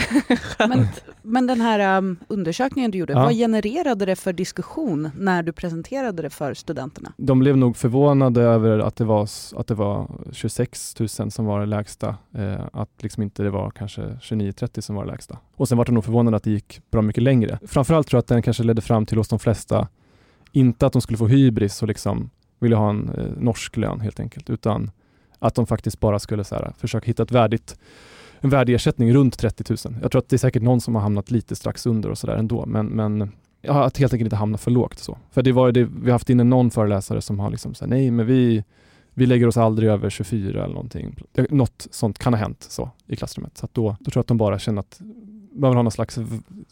men, 0.68 0.86
men 1.22 1.46
den 1.46 1.60
här 1.60 1.98
um, 1.98 2.16
undersökningen 2.28 2.90
du 2.90 2.98
gjorde, 2.98 3.12
ja. 3.12 3.24
vad 3.24 3.34
genererade 3.34 4.06
det 4.06 4.16
för 4.16 4.32
diskussion 4.32 5.10
när 5.18 5.42
du 5.42 5.52
presenterade 5.52 6.22
det 6.22 6.30
för 6.30 6.54
studenterna? 6.54 7.12
De 7.16 7.38
blev 7.38 7.56
nog 7.56 7.76
förvånade 7.76 8.42
över 8.42 8.78
att 8.78 8.96
det 8.96 9.04
var, 9.04 9.28
att 9.56 9.66
det 9.66 9.74
var 9.74 10.10
26 10.32 10.94
000 11.00 11.08
som 11.08 11.44
var 11.44 11.60
det 11.60 11.66
lägsta, 11.66 12.16
eh, 12.34 12.60
att 12.72 12.90
liksom 12.98 13.22
inte 13.22 13.42
det 13.42 13.50
var 13.50 13.70
kanske 13.70 14.02
29-30 14.02 14.80
som 14.80 14.96
var 14.96 15.04
det 15.04 15.10
lägsta. 15.10 15.38
Och 15.56 15.68
sen 15.68 15.78
var 15.78 15.84
de 15.84 15.94
nog 15.94 16.04
förvånade 16.04 16.36
att 16.36 16.42
det 16.42 16.50
gick 16.50 16.80
bra 16.90 17.02
mycket 17.02 17.22
längre. 17.22 17.58
Framförallt 17.66 18.06
tror 18.06 18.18
jag 18.18 18.22
att 18.22 18.28
den 18.28 18.42
kanske 18.42 18.62
ledde 18.62 18.82
fram 18.82 19.06
till 19.06 19.18
hos 19.18 19.28
de 19.28 19.38
flesta, 19.38 19.88
inte 20.52 20.86
att 20.86 20.92
de 20.92 21.02
skulle 21.02 21.18
få 21.18 21.26
hybris 21.26 21.82
och 21.82 21.88
liksom 21.88 22.30
vilja 22.58 22.76
ha 22.76 22.90
en 22.90 23.08
eh, 23.08 23.24
norsk 23.36 23.76
lön 23.76 24.00
helt 24.00 24.20
enkelt, 24.20 24.50
utan 24.50 24.90
att 25.38 25.54
de 25.54 25.66
faktiskt 25.66 26.00
bara 26.00 26.18
skulle 26.18 26.44
så 26.44 26.54
här, 26.54 26.72
försöka 26.78 27.06
hitta 27.06 27.22
ett 27.22 27.32
värdigt 27.32 27.78
en 28.44 28.50
värdeersättning 28.50 29.14
runt 29.14 29.38
30 29.38 29.64
000. 29.88 29.96
Jag 30.02 30.10
tror 30.10 30.18
att 30.18 30.28
det 30.28 30.36
är 30.36 30.38
säkert 30.38 30.62
någon 30.62 30.80
som 30.80 30.94
har 30.94 31.02
hamnat 31.02 31.30
lite 31.30 31.56
strax 31.56 31.86
under 31.86 32.10
och 32.10 32.18
sådär 32.18 32.36
ändå, 32.36 32.66
men, 32.66 32.86
men 32.86 33.32
ja, 33.62 33.84
att 33.84 33.98
helt 33.98 34.12
enkelt 34.12 34.26
inte 34.26 34.36
hamna 34.36 34.58
för 34.58 34.70
lågt. 34.70 34.98
Så. 34.98 35.18
För 35.30 35.42
det 35.42 35.52
var 35.52 35.72
det, 35.72 35.84
vi 35.84 36.04
har 36.04 36.12
haft 36.12 36.30
in 36.30 36.36
någon 36.36 36.70
föreläsare 36.70 37.20
som 37.20 37.40
har 37.40 37.50
liksom 37.50 37.74
sagt 37.74 37.90
nej 37.90 38.10
men 38.10 38.26
vi, 38.26 38.64
vi 39.14 39.26
lägger 39.26 39.46
oss 39.46 39.56
aldrig 39.56 39.90
över 39.90 40.10
24 40.10 40.64
eller 40.64 40.74
någonting. 40.74 41.16
Något 41.50 41.86
sånt 41.90 42.18
kan 42.18 42.34
ha 42.34 42.40
hänt 42.40 42.66
så 42.68 42.90
i 43.06 43.16
klassrummet. 43.16 43.58
Så 43.58 43.68
då, 43.72 43.96
då 44.00 44.10
tror 44.10 44.20
jag 44.20 44.20
att 44.20 44.28
de 44.28 44.36
bara 44.36 44.58
känner 44.58 44.80
att 44.80 45.00
man 45.54 45.70
vill 45.70 45.76
ha 45.76 45.82
någon 45.82 45.92
slags 45.92 46.18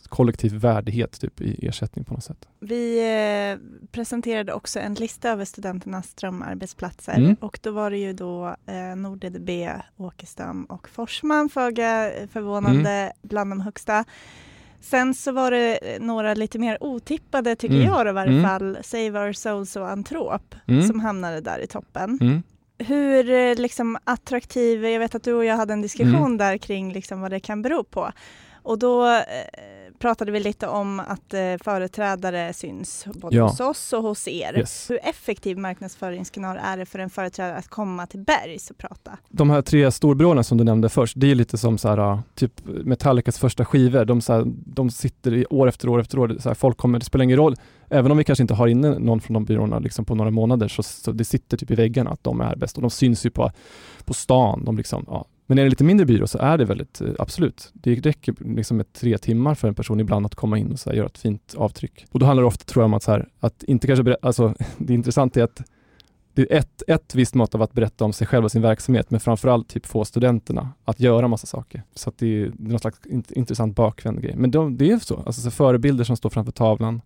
kollektiv 0.09 0.53
värdighet 0.53 1.21
typ, 1.21 1.41
i 1.41 1.67
ersättning 1.67 2.05
på 2.05 2.15
något 2.15 2.25
sätt. 2.25 2.49
Vi 2.61 2.99
eh, 2.99 3.87
presenterade 3.93 4.53
också 4.53 4.81
en 4.81 4.95
lista 4.95 5.31
över 5.31 5.45
studenternas 5.45 6.15
drömarbetsplatser 6.15 7.19
mm. 7.19 7.37
och 7.41 7.59
då 7.63 7.71
var 7.71 7.91
det 7.91 7.99
ju 7.99 8.13
då 8.13 8.57
eh, 8.67 8.97
NordEDB, 8.97 9.51
Åkestam 9.97 10.65
och 10.65 10.89
Forsman, 10.89 11.49
föga 11.49 12.11
förvånande, 12.33 12.91
mm. 12.91 13.13
bland 13.23 13.51
de 13.51 13.61
högsta. 13.61 14.05
Sen 14.81 15.15
så 15.15 15.33
var 15.33 15.51
det 15.51 15.79
några 16.01 16.35
lite 16.35 16.59
mer 16.59 16.79
otippade, 16.81 17.57
tycker 17.57 17.75
mm. 17.75 17.87
jag 17.87 18.09
i 18.09 18.13
varje 18.13 18.33
mm. 18.33 18.45
fall, 18.45 18.79
Save 18.83 19.27
Our 19.27 19.33
Souls 19.33 19.77
och 19.77 19.91
Antrop, 19.91 20.55
mm. 20.67 20.83
som 20.83 21.01
hamnade 21.01 21.41
där 21.41 21.59
i 21.59 21.67
toppen. 21.67 22.19
Mm. 22.21 22.43
Hur 22.79 23.31
eh, 23.31 23.55
liksom, 23.55 23.99
attraktiv, 24.05 24.85
jag 24.85 25.01
vet 25.01 25.15
att 25.15 25.23
du 25.23 25.35
och 25.35 25.45
jag 25.45 25.57
hade 25.57 25.73
en 25.73 25.83
diskussion 25.83 26.15
mm. 26.15 26.37
där 26.37 26.59
kring 26.59 26.93
liksom, 26.93 27.21
vad 27.21 27.31
det 27.31 27.41
kan 27.41 27.63
bero 27.63 27.85
på. 27.85 28.13
Och 28.63 28.79
då 28.79 29.07
eh, 29.07 29.92
pratade 30.03 30.33
vi 30.33 30.41
lite 30.41 30.69
om 30.69 31.01
att 31.01 31.35
eh, 31.35 31.41
företrädare 31.65 32.53
syns 32.53 33.07
både 33.15 33.37
ja. 33.37 33.49
hos 33.49 33.61
oss 33.61 33.93
och 33.93 34.03
hos 34.03 34.29
er. 34.29 34.59
Yes. 34.59 34.91
Hur 34.91 34.99
effektiv 35.03 35.59
marknadsföringskanal 35.59 36.59
är 36.63 36.77
det 36.77 36.87
för 36.87 36.99
en 36.99 37.11
företrädare 37.11 37.57
att 37.57 37.69
komma 37.69 38.07
till 38.07 38.21
Bergs 38.21 38.71
och 38.71 38.79
prata? 38.79 39.19
De 39.29 39.51
här 39.51 39.63
tre 39.63 39.91
storbyråerna 39.91 40.43
som 40.43 40.59
du 40.59 40.65
nämnde 40.65 40.89
först, 40.89 41.15
det 41.21 41.31
är 41.31 41.35
lite 41.35 41.59
som 41.59 41.79
så 41.79 41.89
här, 41.89 42.19
typ 42.35 42.53
Metallicas 42.65 43.39
första 43.39 43.65
skivor. 43.65 44.05
De, 44.05 44.21
så 44.21 44.33
här, 44.33 44.45
de 44.47 44.91
sitter 44.91 45.35
i 45.35 45.47
år 45.47 45.69
efter 45.69 45.89
år 45.89 46.01
efter 46.01 46.19
år. 46.19 46.37
Så 46.41 46.49
här, 46.49 46.55
folk 46.55 46.77
kommer, 46.77 46.99
det 46.99 47.05
spelar 47.05 47.23
ingen 47.23 47.37
roll, 47.37 47.57
även 47.89 48.11
om 48.11 48.19
vi 48.19 48.25
kanske 48.25 48.43
inte 48.43 48.55
har 48.55 48.67
inne 48.67 48.99
någon 48.99 49.21
från 49.21 49.35
de 49.35 49.45
byråerna 49.45 49.79
liksom 49.79 50.05
på 50.05 50.15
några 50.15 50.31
månader, 50.31 50.69
så, 50.69 50.83
så 50.83 51.13
det 51.13 51.25
sitter 51.25 51.57
typ 51.57 51.71
i 51.71 51.75
väggarna 51.75 52.11
att 52.11 52.25
de 52.25 52.41
är 52.41 52.57
bäst 52.57 52.77
och 52.77 52.83
de 52.83 52.91
syns 52.91 53.27
ju 53.27 53.31
på, 53.31 53.51
på 54.05 54.15
stan. 54.15 54.65
De 54.65 54.77
liksom, 54.77 55.05
ja, 55.09 55.27
men 55.47 55.59
är 55.59 55.65
det 55.65 55.71
lite 55.71 55.85
mindre 55.85 56.07
byrå 56.07 56.27
så 56.27 56.39
är 56.39 56.59
det 56.59 56.65
väldigt, 56.65 57.01
eh, 57.01 57.09
absolut, 57.19 57.71
det 57.73 57.95
räcker 57.95 58.35
liksom 58.57 58.77
med 58.77 58.93
tre 58.93 59.19
timmar 59.19 59.55
för 59.55 59.69
en 59.69 59.75
person 59.75 59.92
ibland 60.01 60.27
att 60.27 60.35
komma 60.35 60.59
in 60.59 60.73
och 60.73 60.81
så 60.81 60.91
här, 60.91 60.97
göra 60.97 61.07
ett 61.07 61.19
fint 61.19 61.55
avtryck. 61.57 62.07
Och 62.11 62.19
då 62.19 62.27
handlar 62.27 62.43
det 62.43 62.47
ofta 62.47 62.65
tror 62.65 62.83
jag 62.83 62.87
om 62.87 62.95
att, 62.95 63.03
så 63.03 63.11
här, 63.11 63.29
att 63.41 63.63
inte 63.63 63.87
kanske, 63.87 64.17
alltså 64.23 64.55
det 64.79 64.95
intressanta 64.95 65.41
är 65.41 65.45
att 65.45 65.63
det 66.35 66.53
är 66.53 66.59
ett, 66.59 66.83
ett 66.87 67.15
visst 67.15 67.35
mått 67.35 67.55
av 67.55 67.63
att 67.63 67.73
berätta 67.73 68.05
om 68.05 68.13
sig 68.13 68.27
själv 68.27 68.45
och 68.45 68.53
sin 68.53 68.63
verksamhet, 68.63 69.11
men 69.11 69.21
framförallt 69.21 69.69
typ 69.69 69.87
få 69.87 70.05
studenterna 70.05 70.71
att 70.85 71.01
göra 71.01 71.29
massa 71.29 71.47
saker. 71.47 71.83
Så 71.95 72.09
att 72.09 72.19
det 72.19 72.27
är, 72.27 72.53
det 72.55 72.69
är 72.69 72.71
någon 72.71 72.79
slags 72.79 72.99
intressant 73.31 73.77
bakvänd 73.77 74.23
grej. 74.23 74.37
Men 74.37 74.51
de, 74.51 74.77
det 74.77 74.91
är 74.91 74.99
så, 74.99 75.17
alltså 75.27 75.41
så 75.41 75.51
förebilder 75.51 76.05
som 76.05 76.17
står 76.17 76.31
framför 76.31 76.53
tavlan 76.53 77.01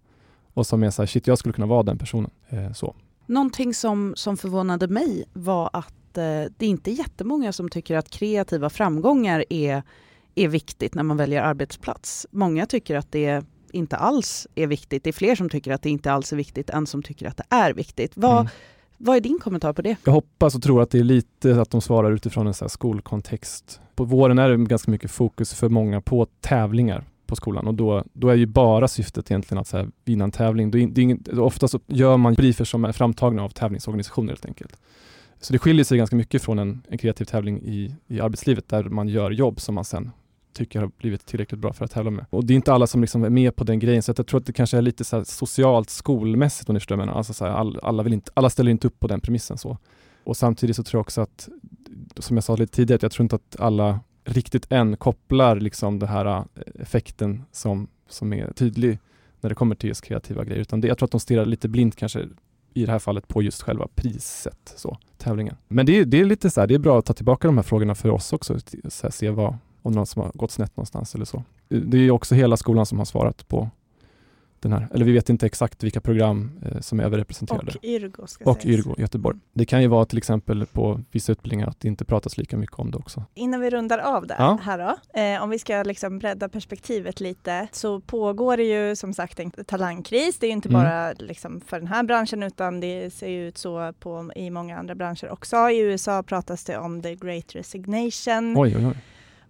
och 0.55 0.67
som 0.67 0.83
är 0.83 0.91
så 0.91 1.03
här, 1.03 1.07
shit 1.07 1.27
jag 1.27 1.39
skulle 1.39 1.53
kunna 1.53 1.67
vara 1.67 1.83
den 1.83 1.99
personen. 1.99 2.31
Eh, 2.49 2.73
så. 2.73 2.95
Någonting 3.27 3.75
som, 3.75 4.15
som 4.17 4.37
förvånade 4.37 4.89
mig 4.89 5.25
var 5.33 5.71
att 5.73 6.19
eh, 6.19 6.23
det 6.57 6.67
är 6.67 6.69
inte 6.69 6.91
jättemånga 6.91 7.53
som 7.53 7.69
tycker 7.69 7.97
att 7.97 8.11
kreativa 8.11 8.71
framgångar 8.71 9.45
är, 9.51 9.83
är 10.37 10.49
viktigt 10.49 10.95
när 10.95 11.03
man 11.03 11.17
väljer 11.17 11.43
arbetsplats. 11.43 12.27
Många 12.31 12.67
tycker 12.67 12.97
att 12.97 13.13
det 13.13 13.45
inte 13.73 13.97
alls 13.97 14.47
är 14.55 14.67
viktigt. 14.67 15.05
Det 15.05 15.11
är 15.11 15.13
fler 15.13 15.35
som 15.35 15.51
tycker 15.51 15.73
att 15.73 15.83
det 15.83 15.91
inte 15.91 16.13
alls 16.13 16.33
är 16.33 16.37
viktigt 16.37 16.71
än 16.71 16.87
som 16.87 17.03
tycker 17.03 17.29
att 17.29 17.37
det 17.37 17.45
är 17.49 17.73
viktigt. 17.73 18.13
Vad, 18.15 18.41
mm. 18.41 18.53
vad 18.97 19.17
är 19.17 19.21
din 19.21 19.39
kommentar 19.39 19.73
på 19.73 19.83
det? 19.83 19.97
Jag 20.05 20.13
hoppas 20.13 20.55
och 20.55 20.63
tror 20.63 20.83
att 20.83 20.91
det 20.91 20.99
är 20.99 21.05
lite 21.05 21.61
att 21.61 21.71
de 21.71 21.81
svarar 21.81 22.13
utifrån 22.13 22.47
en 22.47 22.55
så 22.55 22.69
skolkontext. 22.69 23.81
På 23.95 24.05
våren 24.05 24.39
är 24.39 24.49
det 24.49 24.57
ganska 24.57 24.91
mycket 24.91 25.11
fokus 25.11 25.55
för 25.55 25.69
många 25.69 26.01
på 26.01 26.27
tävlingar 26.41 27.05
på 27.27 27.37
skolan 27.37 27.67
och 27.67 27.75
då, 27.75 28.05
då 28.13 28.29
är 28.29 28.35
ju 28.35 28.47
bara 28.47 28.89
syftet 28.89 29.31
egentligen 29.31 29.61
att 29.61 29.67
så 29.67 29.77
här, 29.77 29.89
vinna 30.05 30.25
en 30.25 30.31
tävling. 30.31 30.71
Det 30.71 30.83
är, 30.83 30.87
det 30.87 31.01
är 31.01 31.03
inget, 31.03 31.29
ofta 31.29 31.69
så 31.69 31.81
gör 31.87 32.17
man 32.17 32.35
briefer 32.35 32.65
som 32.65 32.85
är 32.85 32.93
framtagna 32.93 33.43
av 33.43 33.49
tävlingsorganisationer 33.49 34.29
helt 34.29 34.47
enkelt. 34.47 34.77
Så 35.41 35.53
det 35.53 35.59
skiljer 35.59 35.85
sig 35.85 35.99
ganska 35.99 36.17
mycket 36.17 36.43
från 36.43 36.59
en, 36.59 36.83
en 36.89 36.99
kreativ 36.99 37.25
tävling 37.25 37.63
i, 37.63 37.95
i 38.07 38.21
arbetslivet 38.21 38.69
där 38.69 38.85
man 38.85 39.09
gör 39.09 39.31
jobb 39.31 39.61
som 39.61 39.75
man 39.75 39.85
sen 39.85 40.11
tycker 40.57 40.81
har 40.81 40.91
blivit 40.99 41.27
tillräckligt 41.27 41.61
bra 41.61 41.73
för 41.73 41.85
att 41.85 41.91
tävla 41.91 42.11
med. 42.11 42.27
Och 42.31 42.45
det 42.45 42.55
är 42.55 42.57
inte 42.57 42.73
alla 42.73 42.87
som 42.87 43.01
liksom 43.01 43.25
är 43.25 43.31
med 43.31 43.57
på 43.57 43.65
den 43.65 43.79
grejen, 43.79 44.03
så 44.03 44.15
jag 44.17 44.27
tror 44.27 44.41
att 44.41 44.47
det 44.47 44.53
kanske 44.53 44.77
är 44.77 44.83
lite 44.83 45.05
så 45.05 45.25
socialt 45.25 45.91
skolmässigt 45.91 46.69
om 46.69 46.75
ni 46.75 46.81
förstår 46.81 46.97
vad 46.97 47.03
jag 47.03 47.07
menar. 47.07 47.19
Alltså 47.19 47.35
så 47.35 47.45
här, 47.45 47.53
all, 47.53 47.79
alla, 47.83 48.03
vill 48.03 48.13
inte, 48.13 48.31
alla 48.35 48.51
ställer 48.51 48.71
inte 48.71 48.87
upp 48.87 49.01
på 49.01 49.07
den 49.07 49.21
premissen 49.21 49.59
så. 49.59 49.79
Och 50.25 50.37
samtidigt 50.37 50.77
så 50.77 50.83
tror 50.83 50.99
jag 50.99 51.03
också 51.03 51.21
att, 51.21 51.49
som 52.19 52.37
jag 52.37 52.45
sa 52.45 52.57
lite 52.57 52.73
tidigare, 52.73 52.97
att 52.97 53.03
jag 53.03 53.13
tror 53.13 53.25
inte 53.25 53.37
att 53.37 53.57
alla 53.59 54.01
riktigt 54.25 54.73
än 54.73 54.97
kopplar 54.97 55.57
liksom 55.57 55.99
den 55.99 56.09
här 56.09 56.27
eh, 56.27 56.43
effekten 56.75 57.45
som, 57.53 57.89
som 58.09 58.33
är 58.33 58.53
tydlig 58.53 58.99
när 59.41 59.49
det 59.49 59.55
kommer 59.55 59.75
till 59.75 59.89
just 59.89 60.05
kreativa 60.05 60.45
grejer, 60.45 60.61
utan 60.61 60.81
det, 60.81 60.89
jag 60.89 60.99
tror 60.99 61.07
att 61.07 61.11
de 61.11 61.21
stirrar 61.21 61.45
lite 61.45 61.69
blint 61.69 61.97
kanske 61.97 62.29
i 62.75 62.87
det 62.87 62.93
här 62.93 62.99
fallet 62.99 63.29
på 63.29 63.43
just 63.43 63.63
själva 63.63 63.89
priset, 63.95 64.75
så, 64.77 64.99
tävlingen. 65.19 65.57
Men 65.69 65.87
det 65.87 65.99
är, 65.99 66.05
det 66.05 66.21
är 66.21 66.25
lite 66.25 66.51
så 66.51 66.61
här, 66.61 66.67
det 66.67 66.75
är 66.75 66.79
bra 66.79 66.99
att 66.99 67.05
ta 67.05 67.13
tillbaka 67.13 67.49
de 67.49 67.57
här 67.57 67.63
frågorna 67.63 67.95
för 67.95 68.09
oss 68.09 68.33
också, 68.33 68.59
så 68.89 69.07
här, 69.07 69.11
se 69.11 69.31
vad, 69.31 69.57
om 69.87 69.93
någon 69.93 70.07
som 70.07 70.23
har 70.23 70.31
gått 70.35 70.51
snett 70.51 70.77
någonstans 70.77 71.15
eller 71.15 71.25
så. 71.25 71.43
Det 71.69 71.99
är 71.99 72.11
också 72.11 72.35
hela 72.35 72.57
skolan 72.57 72.87
som 72.87 72.99
har 72.99 73.05
svarat 73.05 73.49
på 73.49 73.71
den 74.61 74.73
här, 74.73 74.89
eller 74.95 75.05
vi 75.05 75.13
vet 75.13 75.31
inte 75.31 75.47
exakt 75.47 75.83
vilka 75.83 76.01
program 76.01 76.51
eh, 76.63 76.81
som 76.81 77.01
är 77.01 77.05
överrepresenterade. 77.05 77.73
Och 77.77 77.85
Yrgo 77.85 78.27
ska 78.27 78.51
Och 78.51 78.67
Yrgo, 78.67 78.95
Göteborg. 78.99 79.39
Det 79.53 79.65
kan 79.65 79.83
ju 79.83 79.89
vara 79.89 80.05
till 80.05 80.19
exempel 80.19 80.67
på 80.67 81.01
vissa 81.11 81.33
utbildningar 81.33 81.67
att 81.67 81.81
det 81.81 81.89
inte 81.89 82.05
pratas 82.05 82.39
lika 82.39 82.57
mycket 82.57 82.79
om 82.79 82.91
det 82.91 82.99
också. 82.99 83.25
Innan 83.35 83.61
vi 83.61 83.71
rundar 83.71 83.99
av 83.99 84.27
det 84.27 84.37
ja. 84.39 84.59
här 84.63 84.79
då, 84.79 85.21
eh, 85.21 85.43
om 85.43 85.51
vi 85.51 85.59
ska 85.59 85.83
liksom 85.83 86.19
bredda 86.19 86.49
perspektivet 86.49 87.21
lite, 87.21 87.69
så 87.73 88.01
pågår 88.01 88.57
det 88.57 88.65
ju 88.65 88.97
som 88.97 89.15
sagt 89.15 89.41
en 89.41 89.51
talangkris. 89.51 90.39
Det 90.39 90.47
är 90.47 90.51
inte 90.51 90.69
mm. 90.69 90.83
bara 90.83 91.13
liksom 91.13 91.61
för 91.67 91.79
den 91.79 91.89
här 91.89 92.03
branschen 92.03 92.43
utan 92.43 92.81
det 92.81 93.15
ser 93.15 93.29
ju 93.29 93.49
ut 93.49 93.59
så 93.59 93.93
på, 93.93 94.31
i 94.37 94.51
många 94.51 94.79
andra 94.79 94.95
branscher 94.95 95.31
också. 95.31 95.71
I 95.71 95.79
USA 95.79 96.23
pratas 96.23 96.65
det 96.65 96.79
om 96.79 97.03
the 97.03 97.15
great 97.15 97.55
resignation. 97.55 98.55
Oj, 98.59 98.77
oj, 98.77 98.87
oj 98.87 98.97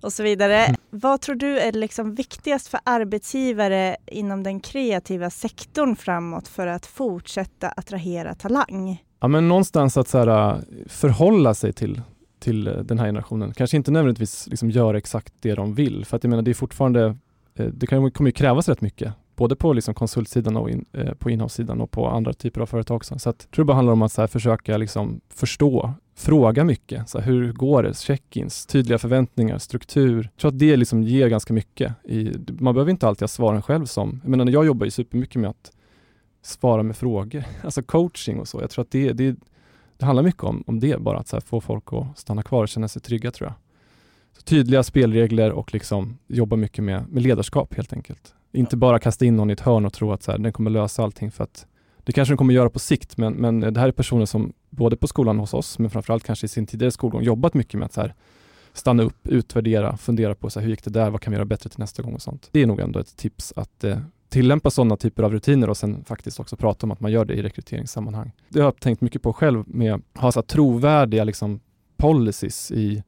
och 0.06 0.12
så 0.12 0.22
vidare. 0.22 0.56
Mm. 0.56 0.80
Vad 0.90 1.20
tror 1.20 1.36
du 1.36 1.58
är 1.58 1.72
liksom 1.72 2.14
viktigast 2.14 2.68
för 2.68 2.80
arbetsgivare 2.84 3.96
inom 4.06 4.42
den 4.42 4.60
kreativa 4.60 5.30
sektorn 5.30 5.96
framåt 5.96 6.48
för 6.48 6.66
att 6.66 6.86
fortsätta 6.86 7.68
attrahera 7.68 8.34
talang? 8.34 9.02
Ja, 9.20 9.28
men 9.28 9.48
någonstans 9.48 9.96
att 9.96 10.08
så 10.08 10.18
här, 10.18 10.50
äh, 10.50 10.58
förhålla 10.86 11.54
sig 11.54 11.72
till, 11.72 12.02
till 12.38 12.66
äh, 12.66 12.74
den 12.74 12.98
här 12.98 13.06
generationen. 13.06 13.52
Kanske 13.52 13.76
inte 13.76 13.90
nödvändigtvis 13.90 14.46
liksom 14.46 14.70
göra 14.70 14.98
exakt 14.98 15.34
det 15.40 15.54
de 15.54 15.74
vill, 15.74 16.04
för 16.04 16.16
att 16.16 16.24
jag 16.24 16.30
menar 16.30 16.42
det 16.42 16.50
är 16.50 16.54
fortfarande, 16.54 17.16
äh, 17.54 17.66
det 17.66 17.86
kan, 17.86 18.10
kommer 18.10 18.28
ju 18.28 18.32
krävas 18.32 18.68
rätt 18.68 18.80
mycket 18.80 19.12
både 19.36 19.56
på 19.56 19.72
liksom 19.72 19.94
konsultsidan 19.94 20.56
och 20.56 20.70
in, 20.70 20.84
eh, 20.92 21.14
på 21.14 21.30
inhouse-sidan 21.30 21.80
och 21.80 21.90
på 21.90 22.08
andra 22.08 22.32
typer 22.32 22.60
av 22.60 22.66
företag 22.66 22.96
också. 22.96 23.18
Så 23.18 23.30
att, 23.30 23.42
jag 23.42 23.50
tror 23.50 23.64
det 23.64 23.66
bara 23.66 23.74
handlar 23.74 23.92
om 23.92 24.02
att 24.02 24.12
så 24.12 24.22
här, 24.22 24.28
försöka 24.28 24.76
liksom 24.76 25.20
förstå, 25.28 25.94
fråga 26.16 26.64
mycket. 26.64 27.08
Så 27.08 27.18
här, 27.18 27.26
hur 27.26 27.52
går 27.52 27.82
det? 27.82 27.94
Check-ins, 27.94 28.66
tydliga 28.66 28.98
förväntningar, 28.98 29.58
struktur. 29.58 30.16
Jag 30.16 30.40
tror 30.40 30.48
att 30.48 30.58
det 30.58 30.76
liksom 30.76 31.02
ger 31.02 31.28
ganska 31.28 31.52
mycket. 31.52 31.92
I, 32.04 32.32
man 32.58 32.74
behöver 32.74 32.90
inte 32.90 33.08
alltid 33.08 33.22
ha 33.22 33.28
svaren 33.28 33.62
själv 33.62 33.86
som, 33.86 34.20
jag 34.22 34.30
menar 34.30 34.52
jag 34.52 34.66
jobbar 34.66 34.84
ju 34.84 34.90
supermycket 34.90 35.40
med 35.40 35.50
att 35.50 35.72
svara 36.42 36.82
med 36.82 36.96
frågor, 36.96 37.44
alltså 37.62 37.82
coaching 37.82 38.40
och 38.40 38.48
så. 38.48 38.60
Jag 38.60 38.70
tror 38.70 38.82
att 38.82 38.90
det, 38.90 39.12
det, 39.12 39.36
det 39.96 40.04
handlar 40.04 40.22
mycket 40.22 40.44
om, 40.44 40.64
om 40.66 40.80
det 40.80 41.00
bara, 41.00 41.18
att 41.18 41.28
så 41.28 41.36
här, 41.36 41.40
få 41.40 41.60
folk 41.60 41.84
att 41.92 42.18
stanna 42.18 42.42
kvar 42.42 42.62
och 42.62 42.68
känna 42.68 42.88
sig 42.88 43.02
trygga 43.02 43.30
tror 43.30 43.48
jag. 43.48 43.54
Så 44.36 44.42
tydliga 44.42 44.82
spelregler 44.82 45.52
och 45.52 45.72
liksom 45.72 46.18
jobba 46.26 46.56
mycket 46.56 46.84
med, 46.84 47.08
med 47.08 47.22
ledarskap 47.22 47.74
helt 47.74 47.92
enkelt. 47.92 48.34
Inte 48.52 48.76
bara 48.76 48.98
kasta 48.98 49.24
in 49.24 49.36
någon 49.36 49.50
i 49.50 49.52
ett 49.52 49.60
hörn 49.60 49.86
och 49.86 49.92
tro 49.92 50.12
att 50.12 50.22
så 50.22 50.30
här, 50.30 50.38
den 50.38 50.52
kommer 50.52 50.70
lösa 50.70 51.02
allting 51.02 51.30
för 51.30 51.44
att 51.44 51.66
det 52.06 52.12
kanske 52.12 52.32
den 52.32 52.36
kommer 52.36 52.54
göra 52.54 52.70
på 52.70 52.78
sikt, 52.78 53.16
men, 53.16 53.34
men 53.34 53.60
det 53.60 53.80
här 53.80 53.88
är 53.88 53.92
personer 53.92 54.26
som 54.26 54.52
både 54.70 54.96
på 54.96 55.06
skolan 55.06 55.38
hos 55.38 55.54
oss, 55.54 55.78
men 55.78 55.90
framförallt 55.90 56.24
kanske 56.24 56.46
i 56.46 56.48
sin 56.48 56.66
tidigare 56.66 56.90
skolgång 56.90 57.22
jobbat 57.22 57.54
mycket 57.54 57.78
med 57.78 57.86
att 57.86 57.92
så 57.92 58.00
här, 58.00 58.14
stanna 58.72 59.02
upp, 59.02 59.28
utvärdera, 59.28 59.96
fundera 59.96 60.34
på 60.34 60.50
så 60.50 60.60
här, 60.60 60.64
hur 60.64 60.70
gick 60.70 60.84
det 60.84 60.90
där, 60.90 61.10
vad 61.10 61.20
kan 61.20 61.30
vi 61.30 61.36
göra 61.36 61.44
bättre 61.44 61.70
till 61.70 61.80
nästa 61.80 62.02
gång 62.02 62.14
och 62.14 62.22
sånt. 62.22 62.48
Det 62.52 62.62
är 62.62 62.66
nog 62.66 62.80
ändå 62.80 62.98
ett 62.98 63.16
tips 63.16 63.52
att 63.56 63.84
eh, 63.84 63.98
tillämpa 64.28 64.70
sådana 64.70 64.96
typer 64.96 65.22
av 65.22 65.32
rutiner 65.32 65.70
och 65.70 65.76
sen 65.76 66.04
faktiskt 66.04 66.40
också 66.40 66.56
prata 66.56 66.86
om 66.86 66.90
att 66.90 67.00
man 67.00 67.12
gör 67.12 67.24
det 67.24 67.34
i 67.34 67.42
rekryteringssammanhang. 67.42 68.32
Det 68.48 68.58
har 68.58 68.66
jag 68.66 68.80
tänkt 68.80 69.00
mycket 69.00 69.22
på 69.22 69.32
själv 69.32 69.64
med 69.66 69.94
att 69.94 70.00
ha 70.14 70.32
så 70.32 70.42
trovärdiga 70.42 71.24
liksom, 71.24 71.60
policies 71.96 72.72
i, 72.72 73.02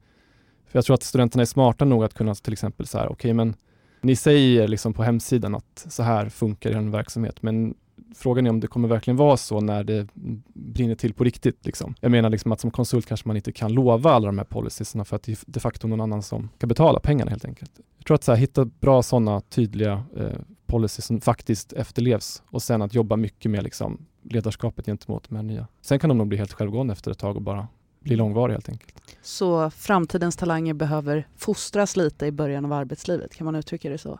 för 0.66 0.78
jag 0.78 0.84
tror 0.84 0.94
att 0.94 1.02
studenterna 1.02 1.42
är 1.42 1.46
smarta 1.46 1.84
nog 1.84 2.04
att 2.04 2.14
kunna 2.14 2.34
till 2.34 2.52
exempel 2.52 2.86
så 2.86 2.98
här, 2.98 3.06
okej 3.06 3.14
okay, 3.14 3.34
men 3.34 3.54
ni 4.00 4.16
säger 4.16 4.68
liksom 4.68 4.94
på 4.94 5.02
hemsidan 5.02 5.54
att 5.54 5.86
så 5.88 6.02
här 6.02 6.28
funkar 6.28 6.70
er 6.70 6.90
verksamhet, 6.90 7.42
men 7.42 7.74
frågan 8.14 8.46
är 8.46 8.50
om 8.50 8.60
det 8.60 8.66
kommer 8.66 8.88
verkligen 8.88 9.16
vara 9.16 9.36
så 9.36 9.60
när 9.60 9.84
det 9.84 10.08
brinner 10.54 10.94
till 10.94 11.14
på 11.14 11.24
riktigt. 11.24 11.66
Liksom. 11.66 11.94
Jag 12.00 12.10
menar 12.10 12.30
liksom 12.30 12.52
att 12.52 12.60
som 12.60 12.70
konsult 12.70 13.06
kanske 13.06 13.28
man 13.28 13.36
inte 13.36 13.52
kan 13.52 13.72
lova 13.72 14.10
alla 14.10 14.26
de 14.26 14.38
här 14.38 14.44
policyerna 14.44 15.04
för 15.04 15.16
att 15.16 15.22
det 15.22 15.32
är 15.32 15.38
de 15.46 15.60
facto 15.60 15.88
någon 15.88 16.00
annan 16.00 16.22
som 16.22 16.48
kan 16.58 16.68
betala 16.68 17.00
pengarna 17.00 17.30
helt 17.30 17.44
enkelt. 17.44 17.70
Jag 17.98 18.06
tror 18.06 18.14
att 18.14 18.24
så 18.24 18.32
här, 18.32 18.38
hitta 18.38 18.64
bra 18.64 19.02
sådana 19.02 19.40
tydliga 19.40 20.04
eh, 20.16 20.38
policy 20.66 21.02
som 21.02 21.20
faktiskt 21.20 21.72
efterlevs 21.72 22.42
och 22.50 22.62
sen 22.62 22.82
att 22.82 22.94
jobba 22.94 23.16
mycket 23.16 23.50
med 23.50 23.64
liksom, 23.64 24.06
ledarskapet 24.22 24.86
gentemot 24.86 25.28
de 25.28 25.36
här 25.36 25.42
nya. 25.42 25.66
Sen 25.80 25.98
kan 25.98 26.08
de 26.08 26.18
nog 26.18 26.26
bli 26.26 26.38
helt 26.38 26.52
självgående 26.52 26.92
efter 26.92 27.10
ett 27.10 27.18
tag 27.18 27.36
och 27.36 27.42
bara 27.42 27.68
bli 28.00 28.16
långvariga 28.16 28.54
helt 28.54 28.68
enkelt. 28.68 28.94
Så 29.22 29.70
framtidens 29.70 30.36
talanger 30.36 30.74
behöver 30.74 31.28
fostras 31.36 31.96
lite 31.96 32.26
i 32.26 32.32
början 32.32 32.64
av 32.64 32.72
arbetslivet, 32.72 33.34
kan 33.34 33.44
man 33.44 33.54
uttrycka 33.54 33.90
det 33.90 33.98
så? 33.98 34.18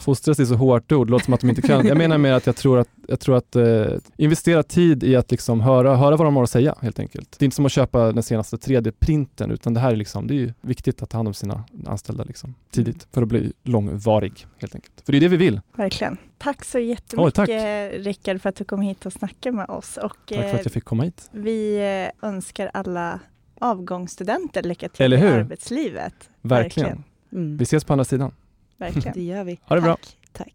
Fostras 0.00 0.38
är 0.40 0.44
så 0.44 0.54
hårt 0.54 0.92
ord, 0.92 1.10
låter 1.10 1.24
som 1.24 1.34
att 1.34 1.40
de 1.40 1.50
inte 1.50 1.62
kan. 1.62 1.86
Jag 1.86 1.98
menar 1.98 2.18
mer 2.18 2.32
att 2.32 2.46
jag 2.46 2.56
tror 2.56 2.78
att, 2.78 2.88
jag 3.06 3.20
tror 3.20 3.36
att 3.36 3.56
eh, 3.56 3.86
investera 4.16 4.62
tid 4.62 5.04
i 5.04 5.16
att 5.16 5.30
liksom 5.30 5.60
höra, 5.60 5.96
höra 5.96 6.16
vad 6.16 6.26
de 6.26 6.36
har 6.36 6.42
att 6.42 6.50
säga 6.50 6.74
helt 6.80 6.98
enkelt. 6.98 7.38
Det 7.38 7.42
är 7.42 7.44
inte 7.44 7.56
som 7.56 7.66
att 7.66 7.72
köpa 7.72 8.12
den 8.12 8.22
senaste 8.22 8.56
3D-printen 8.56 9.50
utan 9.50 9.74
det 9.74 9.80
här 9.80 9.92
är, 9.92 9.96
liksom, 9.96 10.26
det 10.26 10.42
är 10.42 10.54
viktigt 10.60 11.02
att 11.02 11.10
ta 11.10 11.18
hand 11.18 11.28
om 11.28 11.34
sina 11.34 11.64
anställda 11.86 12.24
liksom, 12.24 12.54
tidigt 12.70 13.06
för 13.12 13.22
att 13.22 13.28
bli 13.28 13.52
långvarig 13.64 14.46
helt 14.58 14.74
enkelt. 14.74 15.02
För 15.04 15.12
det 15.12 15.18
är 15.18 15.20
det 15.20 15.28
vi 15.28 15.36
vill. 15.36 15.60
Verkligen. 15.76 16.16
Tack 16.38 16.64
så 16.64 16.78
jättemycket 16.78 17.38
oh, 17.38 18.02
Rickard 18.02 18.42
för 18.42 18.48
att 18.48 18.56
du 18.56 18.64
kom 18.64 18.80
hit 18.80 19.06
och 19.06 19.12
snackade 19.12 19.56
med 19.56 19.70
oss. 19.70 19.96
Och, 19.96 20.16
tack 20.26 20.38
för 20.38 20.44
att 20.44 20.52
jag 20.52 20.66
eh, 20.66 20.72
fick 20.72 20.84
komma 20.84 21.02
hit. 21.02 21.28
Vi 21.30 21.76
eh, 22.22 22.28
önskar 22.28 22.70
alla 22.74 23.20
avgångsstudenter 23.60 24.62
lycka 24.62 24.88
till 24.88 25.12
i 25.12 25.16
arbetslivet. 25.16 26.14
Verkligen. 26.40 26.88
Verkligen. 26.88 27.04
Mm. 27.32 27.56
Vi 27.56 27.62
ses 27.62 27.84
på 27.84 27.92
andra 27.92 28.04
sidan. 28.04 28.32
Verkligen. 28.78 29.12
Det 29.14 29.22
gör 29.22 29.44
vi. 29.44 29.60
Ha 29.64 29.76
det 29.76 29.82
bra. 29.82 29.96
Tack. 30.32 30.54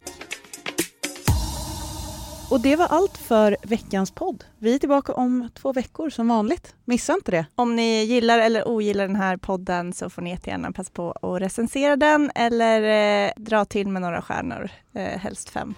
Och 2.49 2.59
det 2.59 2.75
var 2.75 2.87
allt 2.87 3.17
för 3.17 3.57
veckans 3.63 4.11
podd. 4.11 4.43
Vi 4.59 4.75
är 4.75 4.79
tillbaka 4.79 5.13
om 5.13 5.49
två 5.53 5.73
veckor 5.73 6.09
som 6.09 6.27
vanligt. 6.27 6.75
Missa 6.85 7.13
inte 7.13 7.31
det. 7.31 7.45
Om 7.55 7.75
ni 7.75 8.03
gillar 8.03 8.39
eller 8.39 8.67
ogillar 8.67 9.07
den 9.07 9.15
här 9.15 9.37
podden 9.37 9.93
så 9.93 10.09
får 10.09 10.21
ni 10.21 10.29
jättegärna 10.29 10.71
passa 10.71 10.91
på 10.93 11.11
att 11.11 11.41
recensera 11.41 11.95
den 11.95 12.31
eller 12.35 12.81
eh, 13.27 13.31
dra 13.37 13.65
till 13.65 13.87
med 13.87 14.01
några 14.01 14.21
stjärnor, 14.21 14.69
eh, 14.93 15.19
helst 15.19 15.49
fem. 15.49 15.73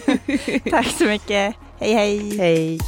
Tack 0.70 0.86
så 0.86 1.04
mycket. 1.04 1.54
Hej 1.78 1.92
hej. 1.92 2.38
Hej. 2.38 2.78